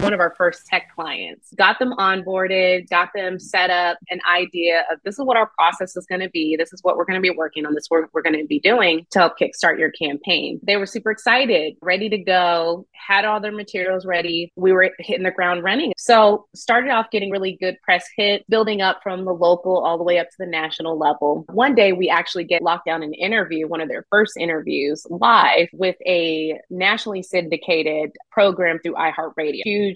one 0.03 0.13
of 0.13 0.21
our 0.21 0.35
first 0.37 0.67
tech 0.67 0.95
clients. 0.95 1.53
Got 1.57 1.79
them 1.79 1.93
onboarded, 1.99 2.89
got 2.89 3.11
them 3.15 3.39
set 3.39 3.71
up 3.71 3.99
an 4.11 4.21
idea 4.31 4.85
of 4.91 4.99
this 5.05 5.19
is 5.19 5.25
what 5.25 5.37
our 5.37 5.51
process 5.59 5.97
is 5.97 6.07
going 6.07 6.21
to 6.21 6.31
be. 6.31 6.57
This 6.57 6.73
is 6.73 6.83
what 6.83 6.97
we're 6.97 7.05
going 7.05 7.21
to 7.21 7.23
be 7.23 7.35
working 7.37 7.67
on. 7.67 7.75
This 7.75 7.85
is 7.85 7.91
what 7.91 8.05
we're 8.13 8.23
going 8.23 8.39
to 8.39 8.47
be 8.47 8.61
doing 8.61 9.07
to 9.11 9.19
help 9.19 9.39
kickstart 9.39 9.79
your 9.79 9.91
campaign. 9.91 10.61
They 10.63 10.77
were 10.77 10.87
super 10.87 11.11
excited, 11.11 11.77
ready 11.83 12.09
to 12.09 12.19
go, 12.19 12.87
had 12.93 13.25
all 13.25 13.41
their 13.41 13.53
materials 13.53 14.07
ready. 14.07 14.53
We 14.57 14.73
were 14.73 14.91
hitting 14.99 15.25
the 15.25 15.31
ground 15.31 15.65
running. 15.65 15.93
So 15.97 16.47
started 16.55 16.91
off 16.91 17.11
getting 17.11 17.31
really 17.31 17.57
good 17.61 17.77
press 17.83 18.07
hit, 18.17 18.45
building 18.49 18.81
up 18.81 19.01
from 19.03 19.25
the 19.25 19.33
local 19.35 19.79
all 19.79 19.99
the 19.99 20.05
way 20.05 20.19
up 20.19 20.29
to 20.29 20.37
the 20.39 20.47
national 20.47 20.99
level. 20.99 21.45
One 21.51 21.75
day 21.75 21.93
we 21.93 22.09
actually 22.09 22.45
get 22.45 22.63
locked 22.63 22.87
down 22.87 23.03
an 23.03 23.15
interview, 23.15 23.67
one 23.67 23.81
of 23.81 23.89
their 23.89 24.07
first 24.11 24.37
interviews 24.37 25.07
live 25.11 25.69
with 25.73 25.97
a 26.07 26.59
nationally 26.71 27.23
syndicated 27.23 28.11
program 28.31 28.79
through 28.83 28.95
iHeartRadio. 28.95 29.63
Huge 29.65 29.88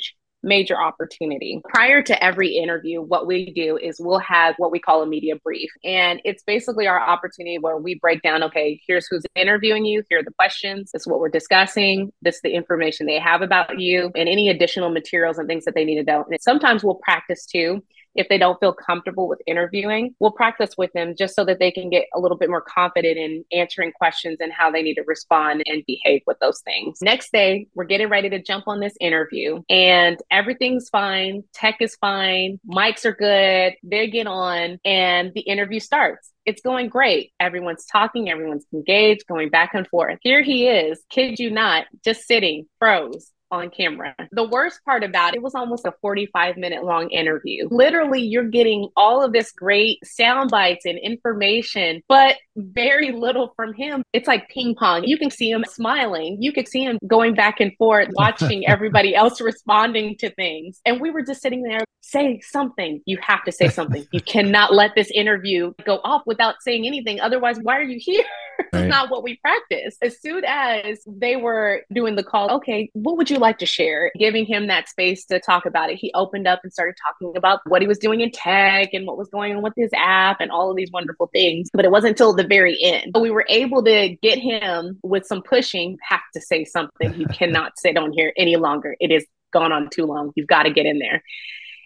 major 0.42 0.81
opportunity. 0.81 1.61
Prior 1.68 2.02
to 2.02 2.24
every 2.24 2.57
interview, 2.57 3.00
what 3.00 3.26
we 3.26 3.52
do 3.52 3.76
is 3.76 4.00
we'll 4.00 4.18
have 4.18 4.55
what 4.59 4.72
we 4.72 4.81
call 4.81 5.02
a 5.02 5.07
media 5.07 5.35
brief. 5.44 5.70
And 5.85 6.20
it's 6.24 6.42
basically 6.42 6.87
our 6.87 7.00
opportunity 7.00 7.59
where 7.59 7.76
we 7.76 7.98
break 8.00 8.22
down 8.22 8.42
okay, 8.42 8.81
here's 8.87 9.07
who's 9.09 9.22
interviewing 9.37 9.85
you, 9.85 10.02
here 10.09 10.18
are 10.18 10.24
the 10.24 10.33
questions, 10.33 10.90
this 10.92 11.02
is 11.02 11.07
what 11.07 11.20
we're 11.20 11.28
discussing, 11.28 12.12
this 12.22 12.37
is 12.37 12.40
the 12.42 12.55
information 12.55 13.07
they 13.07 13.20
have 13.20 13.42
about 13.42 13.78
you, 13.78 14.11
and 14.16 14.28
any 14.28 14.48
additional 14.48 14.90
materials 14.90 15.38
and 15.38 15.46
things 15.46 15.64
that 15.64 15.74
they 15.74 15.85
need 15.85 15.96
to 15.96 16.05
know. 16.05 16.24
And 16.28 16.40
sometimes 16.40 16.83
we'll 16.83 16.96
practice 16.96 17.46
too. 17.46 17.83
If 18.14 18.29
they 18.29 18.38
don't 18.38 18.59
feel 18.61 18.72
comfortable 18.72 19.29
with 19.29 19.40
interviewing, 19.46 20.14
we'll 20.20 20.33
practice 20.33 20.75
with 20.77 20.92
them 20.92 21.14
just 21.16 21.35
so 21.35 21.44
that 21.44 21.59
they 21.59 21.70
can 21.70 21.90
get 21.90 22.07
a 22.14 22.20
little 22.20 22.37
bit 22.37 22.51
more 22.51 22.61
confident 22.61 23.16
in 23.16 23.44
answering 23.53 23.92
questions 23.92 24.38
and 24.40 24.53
how 24.53 24.70
they 24.70 24.83
need 24.83 24.94
to 24.94 25.05
respond 25.07 25.62
and 25.66 25.83
behave 25.87 26.22
with 26.27 26.38
those 26.40 26.61
things. 26.61 26.98
Next 27.03 27.33
day, 27.33 27.68
we're 27.75 27.85
getting 27.85 28.09
ready 28.09 28.29
to 28.31 28.42
jump 28.42 28.64
on 28.66 28.81
this 28.81 28.94
interview 29.01 29.62
and 29.68 30.18
everything's 30.31 30.88
fine. 30.88 31.44
Tech 31.55 31.77
is 31.81 31.96
fine. 31.96 32.61
Mics 32.68 33.05
are 33.05 33.14
good. 33.14 33.75
They 33.83 34.09
get 34.09 34.27
on 34.27 34.79
and 34.85 35.33
the 35.35 35.40
interview 35.40 35.81
starts. 35.81 36.31
It's 36.44 36.61
going 36.61 36.88
great. 36.88 37.33
Everyone's 37.38 37.87
talking, 37.87 38.29
everyone's 38.29 38.66
engaged, 38.72 39.27
going 39.29 39.48
back 39.48 39.75
and 39.75 39.87
forth. 39.87 40.18
Here 40.22 40.42
he 40.42 40.66
is, 40.66 41.01
kid 41.09 41.38
you 41.38 41.51
not, 41.51 41.87
just 42.05 42.27
sitting, 42.27 42.66
froze 42.81 43.31
on 43.52 43.70
camera. 43.70 44.14
The 44.32 44.48
worst 44.48 44.80
part 44.84 45.04
about 45.04 45.34
it, 45.34 45.36
it 45.36 45.42
was 45.42 45.54
almost 45.54 45.84
a 45.84 45.92
45 46.00 46.56
minute 46.56 46.84
long 46.84 47.10
interview. 47.10 47.68
Literally, 47.70 48.22
you're 48.22 48.48
getting 48.48 48.88
all 48.96 49.22
of 49.22 49.32
this 49.32 49.52
great 49.52 49.98
sound 50.04 50.50
bites 50.50 50.84
and 50.84 50.98
information, 50.98 52.02
but 52.08 52.36
very 52.56 53.12
little 53.12 53.52
from 53.54 53.72
him. 53.74 54.02
It's 54.12 54.26
like 54.26 54.48
ping 54.48 54.74
pong. 54.74 55.04
You 55.04 55.18
can 55.18 55.30
see 55.30 55.50
him 55.50 55.64
smiling. 55.68 56.38
You 56.40 56.52
could 56.52 56.66
see 56.66 56.84
him 56.84 56.98
going 57.06 57.34
back 57.34 57.60
and 57.60 57.72
forth, 57.76 58.08
watching 58.16 58.66
everybody 58.66 59.14
else 59.14 59.40
responding 59.40 60.16
to 60.18 60.30
things. 60.30 60.80
And 60.84 61.00
we 61.00 61.10
were 61.10 61.22
just 61.22 61.42
sitting 61.42 61.62
there, 61.62 61.84
say 62.00 62.40
something. 62.40 63.00
You 63.04 63.18
have 63.20 63.44
to 63.44 63.52
say 63.52 63.68
something. 63.68 64.06
You 64.12 64.20
cannot 64.20 64.72
let 64.72 64.94
this 64.94 65.10
interview 65.10 65.72
go 65.84 66.00
off 66.04 66.22
without 66.26 66.56
saying 66.62 66.86
anything. 66.86 67.20
Otherwise, 67.20 67.58
why 67.62 67.76
are 67.76 67.82
you 67.82 67.98
here? 68.00 68.24
Right. 68.72 68.84
It's 68.84 68.90
not 68.90 69.10
what 69.10 69.22
we 69.22 69.36
practice. 69.38 69.96
As 70.02 70.20
soon 70.20 70.44
as 70.46 71.00
they 71.06 71.36
were 71.36 71.82
doing 71.92 72.16
the 72.16 72.22
call, 72.22 72.50
okay, 72.52 72.90
what 72.94 73.16
would 73.16 73.28
you 73.28 73.38
like 73.42 73.59
to 73.59 73.66
share? 73.66 74.11
Giving 74.18 74.46
him 74.46 74.68
that 74.68 74.88
space 74.88 75.26
to 75.26 75.38
talk 75.38 75.66
about 75.66 75.90
it. 75.90 75.96
He 75.96 76.11
opened 76.14 76.46
up 76.48 76.61
and 76.62 76.72
started 76.72 76.94
talking 77.07 77.37
about 77.37 77.61
what 77.66 77.83
he 77.83 77.88
was 77.88 77.98
doing 77.98 78.20
in 78.22 78.31
tech 78.31 78.94
and 78.94 79.07
what 79.07 79.18
was 79.18 79.28
going 79.28 79.55
on 79.55 79.62
with 79.62 79.74
his 79.76 79.90
app 79.94 80.40
and 80.40 80.50
all 80.50 80.70
of 80.70 80.76
these 80.76 80.90
wonderful 80.90 81.28
things. 81.33 81.68
But 81.74 81.85
it 81.85 81.90
wasn't 81.90 82.12
until 82.12 82.33
the 82.33 82.46
very 82.46 82.78
end. 82.83 83.12
But 83.12 83.20
We 83.20 83.31
were 83.31 83.44
able 83.48 83.85
to 83.85 84.16
get 84.22 84.38
him 84.38 84.98
with 85.02 85.26
some 85.26 85.42
pushing, 85.42 85.98
have 86.09 86.22
to 86.35 86.40
say 86.40 86.64
something. 86.64 87.14
You 87.14 87.26
cannot 87.33 87.78
sit 87.78 87.98
on 87.98 88.12
here 88.12 88.33
any 88.37 88.57
longer. 88.57 88.96
It 89.00 89.11
has 89.11 89.24
gone 89.52 89.72
on 89.72 89.90
too 89.90 90.07
long. 90.07 90.33
You've 90.35 90.46
got 90.46 90.62
to 90.62 90.70
get 90.70 90.87
in 90.87 90.98
there. 90.98 91.22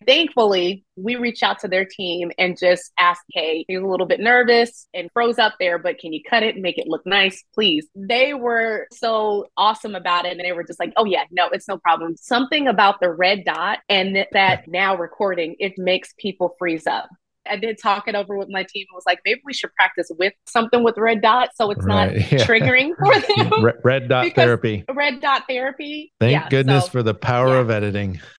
Thankfully, 0.07 0.85
we 0.97 1.17
reached 1.17 1.43
out 1.43 1.59
to 1.61 1.69
their 1.69 1.85
team 1.85 2.31
and 2.39 2.59
just 2.59 2.93
asked, 2.99 3.23
Hey, 3.33 3.65
he 3.69 3.77
was 3.77 3.85
a 3.85 3.89
little 3.91 4.07
bit 4.07 4.21
nervous 4.21 4.89
and 4.95 5.11
froze 5.13 5.39
up 5.39 5.55
there, 5.61 5.79
but 5.79 5.99
can 5.99 6.13
you 6.13 6.21
cut 6.29 6.43
it 6.43 6.55
and 6.55 6.63
make 6.63 6.79
it 6.79 6.87
look 6.89 7.07
nice, 7.07 7.45
please? 7.55 7.87
They 7.95 8.35
were 8.35 8.87
so 8.93 9.47
awesome 9.57 9.95
about 9.95 10.25
it. 10.27 10.33
And 10.33 10.41
they 10.41 10.53
were 10.53 10.65
just 10.65 10.81
like, 10.81 10.93
Oh, 10.97 11.05
yeah, 11.05 11.25
no, 11.31 11.49
it's 11.51 11.69
no 11.69 11.79
problem. 11.79 12.17
Something 12.17 12.69
about 12.69 13.01
the 13.01 13.11
red 13.11 13.45
dot 13.45 13.79
and 13.89 14.27
that- 14.33 14.69
now 14.69 14.97
recording, 14.97 15.57
it 15.59 15.75
makes 15.77 16.15
people 16.19 16.55
freeze 16.59 16.87
up. 16.87 17.09
I 17.49 17.57
did 17.57 17.79
talk 17.81 18.09
it 18.09 18.17
over 18.17 18.37
with 18.37 18.49
my 18.49 18.65
team. 18.65 18.87
It 18.91 18.95
was 18.95 19.05
like, 19.07 19.21
maybe 19.25 19.41
we 19.45 19.53
should 19.55 19.73
practice 19.75 20.11
with 20.19 20.33
something 20.49 20.83
with 20.83 20.99
red 20.99 21.23
dot 21.23 21.51
so 21.55 21.71
it's 21.71 21.87
not 21.87 22.13
yeah. 22.33 22.45
triggering 22.45 22.91
for 22.99 23.15
them. 23.51 23.65
Red, 23.65 23.75
red 23.85 24.09
dot 24.09 24.27
therapy. 24.35 24.85
red 24.93 25.21
dot 25.21 25.45
therapy. 25.49 26.13
Thank 26.19 26.33
Yeah, 26.33 26.49
goodness 26.49 26.87
so- 26.87 26.91
for 26.91 27.03
the 27.05 27.15
power 27.15 27.51
yeah. 27.55 27.61
of 27.61 27.71
editing. 27.71 28.21